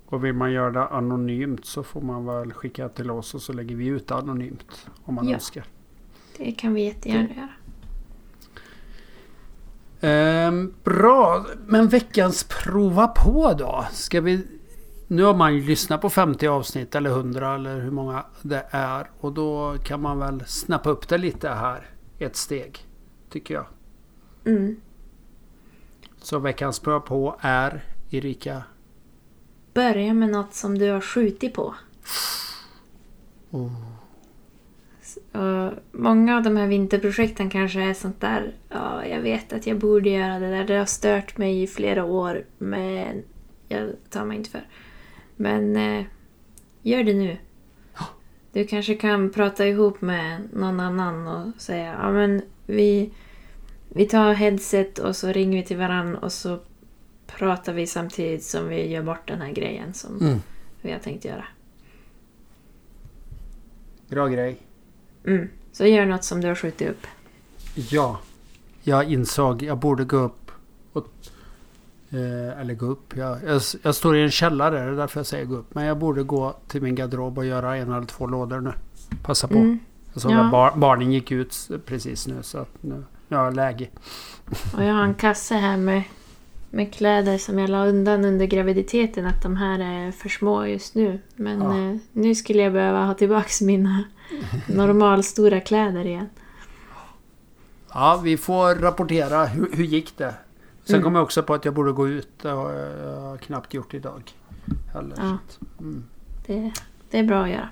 Och 0.06 0.24
vill 0.24 0.32
man 0.34 0.52
göra 0.52 0.70
det 0.70 0.86
anonymt 0.88 1.64
så 1.66 1.82
får 1.82 2.00
man 2.00 2.24
väl 2.26 2.52
skicka 2.52 2.88
till 2.88 3.10
oss 3.10 3.34
och 3.34 3.42
så 3.42 3.52
lägger 3.52 3.76
vi 3.76 3.86
ut 3.86 4.06
det 4.08 4.14
anonymt. 4.14 4.86
Om 5.04 5.14
man 5.14 5.28
Ja. 5.28 5.34
önskar. 5.34 5.64
Det 6.36 6.52
kan 6.52 6.74
vi 6.74 6.84
jättegärna 6.84 7.28
göra. 7.36 7.48
Ehm, 10.00 10.74
bra, 10.84 11.46
men 11.66 11.88
veckans 11.88 12.44
prova 12.44 13.08
på 13.08 13.54
då? 13.58 13.86
Ska 13.92 14.20
vi... 14.20 14.46
Nu 15.06 15.22
har 15.22 15.34
man 15.34 15.54
ju 15.54 15.62
lyssnat 15.62 16.00
på 16.00 16.10
50 16.10 16.46
avsnitt 16.46 16.94
eller 16.94 17.10
100 17.10 17.54
eller 17.54 17.80
hur 17.80 17.90
många 17.90 18.24
det 18.42 18.66
är. 18.70 19.10
Och 19.20 19.32
då 19.32 19.76
kan 19.84 20.02
man 20.02 20.18
väl 20.18 20.44
snappa 20.46 20.90
upp 20.90 21.08
det 21.08 21.18
lite 21.18 21.48
här. 21.48 21.90
Ett 22.18 22.36
steg. 22.36 22.86
Tycker 23.30 23.54
jag. 23.54 23.66
Mm. 24.44 24.76
Så 26.22 26.38
veckans 26.38 26.80
prova 26.80 27.00
på 27.00 27.36
är 27.40 27.84
Erika. 28.10 28.62
Börja 29.74 30.14
med 30.14 30.30
något 30.30 30.54
som 30.54 30.78
du 30.78 30.90
har 30.90 31.00
skjutit 31.00 31.54
på. 31.54 31.74
Oh. 33.50 33.72
Och 35.16 35.72
många 35.92 36.36
av 36.36 36.42
de 36.42 36.56
här 36.56 36.66
vinterprojekten 36.66 37.50
kanske 37.50 37.80
är 37.80 37.94
sånt 37.94 38.20
där, 38.20 38.54
ja, 38.68 39.06
jag 39.06 39.20
vet 39.20 39.52
att 39.52 39.66
jag 39.66 39.78
borde 39.78 40.10
göra 40.10 40.38
det 40.38 40.50
där. 40.50 40.64
Det 40.64 40.76
har 40.78 40.84
stört 40.86 41.38
mig 41.38 41.62
i 41.62 41.66
flera 41.66 42.04
år, 42.04 42.44
men 42.58 43.22
jag 43.68 43.90
tar 44.10 44.24
mig 44.24 44.36
inte 44.36 44.50
för. 44.50 44.66
Men 45.36 45.76
eh, 45.76 46.04
gör 46.82 47.04
det 47.04 47.14
nu. 47.14 47.36
Du 48.52 48.64
kanske 48.66 48.94
kan 48.94 49.30
prata 49.32 49.66
ihop 49.66 50.00
med 50.00 50.40
någon 50.52 50.80
annan 50.80 51.26
och 51.28 51.60
säga, 51.60 51.96
ja 52.02 52.10
men 52.12 52.42
vi, 52.66 53.10
vi 53.88 54.06
tar 54.06 54.32
headset 54.34 54.98
och 54.98 55.16
så 55.16 55.28
ringer 55.32 55.58
vi 55.58 55.64
till 55.64 55.76
varann 55.76 56.16
och 56.16 56.32
så 56.32 56.58
pratar 57.26 57.72
vi 57.72 57.86
samtidigt 57.86 58.44
som 58.44 58.68
vi 58.68 58.88
gör 58.88 59.02
bort 59.02 59.28
den 59.28 59.40
här 59.40 59.52
grejen 59.52 59.94
som 59.94 60.18
Mm. 60.20 60.38
vi 60.82 60.92
har 60.92 60.98
tänkt 60.98 61.24
göra. 61.24 61.44
Bra 64.08 64.28
grej. 64.28 64.58
Mm. 65.28 65.48
Så 65.72 65.86
gör 65.86 66.06
något 66.06 66.24
som 66.24 66.40
du 66.40 66.48
har 66.48 66.54
skjutit 66.54 66.88
upp. 66.88 67.06
Ja. 67.74 68.18
Jag 68.82 69.12
insåg 69.12 69.62
jag 69.62 69.78
borde 69.78 70.04
gå 70.04 70.16
upp. 70.16 70.50
Och, 70.92 71.06
eh, 72.10 72.60
eller 72.60 72.74
gå 72.74 72.86
upp. 72.86 73.16
Jag, 73.16 73.38
jag, 73.46 73.62
jag 73.82 73.94
står 73.94 74.16
i 74.16 74.22
en 74.22 74.30
källare. 74.30 74.84
Det 74.84 74.90
är 74.92 74.96
därför 74.96 75.20
jag 75.20 75.26
säger 75.26 75.44
gå 75.44 75.56
upp. 75.56 75.74
Men 75.74 75.84
jag 75.84 75.98
borde 75.98 76.22
gå 76.22 76.56
till 76.68 76.82
min 76.82 76.94
garderob 76.94 77.38
och 77.38 77.46
göra 77.46 77.76
en 77.76 77.92
eller 77.92 78.06
två 78.06 78.26
lådor 78.26 78.60
nu. 78.60 78.72
Passa 79.22 79.48
på. 79.48 79.54
Mm. 79.54 79.78
Jag 80.12 80.22
såg 80.22 80.32
Ja. 80.32 80.44
att 80.44 80.50
bar, 80.50 80.72
barnen 80.76 81.12
gick 81.12 81.30
ut 81.30 81.68
precis 81.86 82.26
nu. 82.26 82.42
Så 82.42 82.66
nu, 82.80 83.04
nu 83.28 83.36
har 83.36 83.44
jag 83.44 83.54
läge. 83.56 83.88
Och 84.76 84.84
jag 84.84 84.94
har 84.94 85.02
en 85.02 85.14
kasse 85.14 85.54
här 85.54 85.76
med, 85.76 86.02
med 86.70 86.94
kläder 86.94 87.38
som 87.38 87.58
jag 87.58 87.70
la 87.70 87.86
undan 87.86 88.24
under 88.24 88.46
graviditeten. 88.46 89.26
Att 89.26 89.42
de 89.42 89.56
här 89.56 89.78
är 89.78 90.12
för 90.12 90.28
små 90.28 90.66
just 90.66 90.94
nu. 90.94 91.20
Men 91.36 91.60
Ja. 91.62 91.78
eh, 91.90 91.96
nu 92.12 92.34
skulle 92.34 92.62
jag 92.62 92.72
behöva 92.72 93.04
ha 93.04 93.14
tillbaks 93.14 93.60
mina 93.60 94.04
normalstora 94.66 95.60
kläder 95.60 96.06
igen. 96.06 96.28
Ja, 97.94 98.20
vi 98.24 98.36
får 98.36 98.74
rapportera. 98.74 99.44
Hur, 99.46 99.68
hur 99.72 99.84
gick 99.84 100.16
det? 100.18 100.34
Sen 100.84 100.94
Mm. 100.94 101.04
kom 101.04 101.14
jag 101.14 101.24
också 101.24 101.42
på 101.42 101.54
att 101.54 101.64
jag 101.64 101.74
borde 101.74 101.92
gå 101.92 102.08
ut. 102.08 102.28
Det 102.42 102.48
har 102.48 102.72
jag 102.72 103.40
knappt 103.40 103.74
gjort 103.74 103.94
idag. 103.94 104.22
Heller. 104.94 105.14
Ja. 105.16 105.38
Mm. 105.80 106.04
Det, 106.46 106.72
det 107.10 107.18
är 107.18 107.24
bra 107.24 107.42
att 107.42 107.50
göra. 107.50 107.68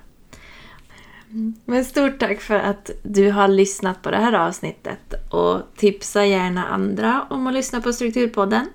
Men 1.65 1.85
stort 1.85 2.19
tack 2.19 2.41
för 2.41 2.55
att 2.55 2.91
du 3.03 3.31
har 3.31 3.47
lyssnat 3.47 4.01
på 4.01 4.11
det 4.11 4.17
här 4.17 4.33
avsnittet. 4.33 5.13
Och 5.31 5.61
tipsa 5.75 6.25
gärna 6.25 6.65
andra 6.65 7.25
om 7.29 7.47
att 7.47 7.53
lyssna 7.53 7.81
på 7.81 7.93
Strukturpodden. 7.93 8.65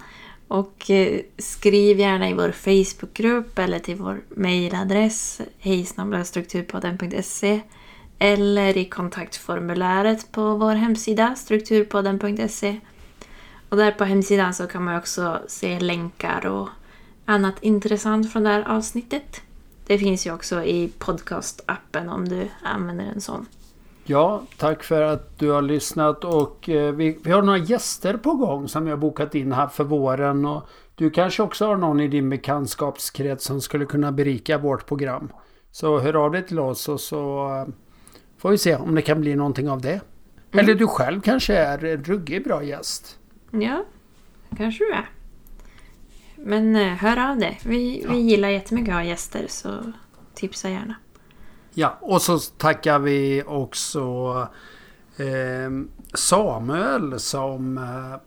Och 0.52 0.90
eh, 0.90 1.20
skriv 1.38 2.00
gärna 2.00 2.28
i 2.28 2.34
vår 2.34 2.52
Facebookgrupp 2.52 3.58
eller 3.58 3.78
till 3.78 3.96
vår 3.96 4.20
mejladress 4.28 5.40
hejsnabelastrukturpodden.se 5.58 7.60
eller 8.18 8.76
i 8.76 8.84
kontaktformuläret 8.84 10.32
på 10.32 10.56
vår 10.56 10.74
hemsida 10.74 11.34
strukturpodden.se. 11.34 12.80
Och 13.68 13.76
där 13.76 13.92
på 13.92 14.04
hemsidan 14.04 14.54
så 14.54 14.66
kan 14.66 14.84
man 14.84 14.96
också 14.96 15.42
se 15.48 15.80
länkar 15.80 16.46
och 16.46 16.68
annat 17.24 17.54
intressant 17.60 18.32
från 18.32 18.42
det 18.42 18.48
här 18.48 18.68
avsnittet. 18.68 19.42
Det 19.86 19.98
finns 19.98 20.26
ju 20.26 20.34
också 20.34 20.64
i 20.64 20.92
podcastappen 20.98 22.08
om 22.08 22.28
du 22.28 22.48
använder 22.62 23.04
en 23.04 23.20
sån. 23.20 23.46
Ja, 24.04 24.42
tack 24.56 24.82
för 24.82 25.02
att 25.02 25.38
du 25.38 25.50
har 25.50 25.62
lyssnat 25.62 26.24
och 26.24 26.68
eh, 26.68 26.94
vi, 26.94 27.18
vi 27.24 27.30
har 27.30 27.42
några 27.42 27.58
gäster 27.58 28.16
på 28.16 28.34
gång 28.34 28.68
som 28.68 28.86
jag 28.86 28.98
bokat 28.98 29.34
in 29.34 29.52
här 29.52 29.66
för 29.66 29.84
våren. 29.84 30.44
Och 30.44 30.68
du 30.94 31.10
kanske 31.10 31.42
också 31.42 31.66
har 31.66 31.76
någon 31.76 32.00
i 32.00 32.08
din 32.08 32.30
bekantskapskrets 32.30 33.44
som 33.44 33.60
skulle 33.60 33.84
kunna 33.84 34.12
berika 34.12 34.58
vårt 34.58 34.86
program. 34.86 35.32
Så 35.70 35.98
hör 35.98 36.24
av 36.24 36.32
dig 36.32 36.46
till 36.46 36.58
oss 36.58 36.88
och 36.88 37.00
så 37.00 37.48
eh, 37.48 37.74
får 38.38 38.50
vi 38.50 38.58
se 38.58 38.76
om 38.76 38.94
det 38.94 39.02
kan 39.02 39.20
bli 39.20 39.34
någonting 39.34 39.70
av 39.70 39.80
det. 39.80 40.00
Eller 40.52 40.74
du 40.74 40.86
själv 40.86 41.20
kanske 41.20 41.54
är 41.54 41.84
en 41.84 42.04
ruggig 42.04 42.44
bra 42.44 42.64
gäst. 42.64 43.18
Ja, 43.50 43.84
kanske 44.56 44.84
du 44.84 44.92
är. 44.92 45.10
Men 46.36 46.76
eh, 46.76 46.88
hör 46.88 47.30
av 47.30 47.38
dig. 47.38 47.60
Vi, 47.64 48.06
vi 48.08 48.16
gillar 48.16 48.48
jättemycket 48.48 48.88
att 48.88 48.94
ha 48.94 49.04
gäster 49.04 49.44
så 49.48 49.92
tipsa 50.34 50.70
gärna. 50.70 50.94
Ja, 51.74 51.98
och 52.00 52.22
så 52.22 52.38
tackar 52.38 52.98
vi 52.98 53.42
också 53.46 54.00
eh, 55.16 55.70
Samuel 56.14 57.20
som 57.20 57.78
eh, 57.78 58.20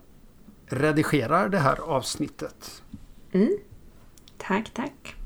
redigerar 0.76 1.48
det 1.48 1.58
här 1.58 1.80
avsnittet. 1.80 2.82
Mm. 3.32 3.58
Tack, 4.38 4.70
tack. 4.74 5.16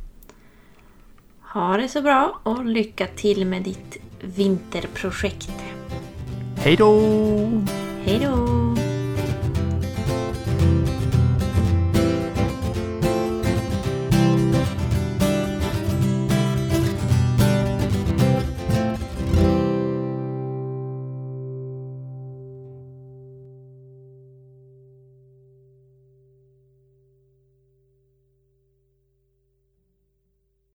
Ha 1.52 1.76
det 1.76 1.88
så 1.88 2.02
bra 2.02 2.40
och 2.42 2.64
lycka 2.64 3.06
till 3.06 3.46
med 3.46 3.62
ditt 3.62 3.96
vinterprojekt. 4.20 5.52
Hej 6.56 6.76
då! 6.76 7.00
Hej 8.04 8.18
då! 8.18 8.69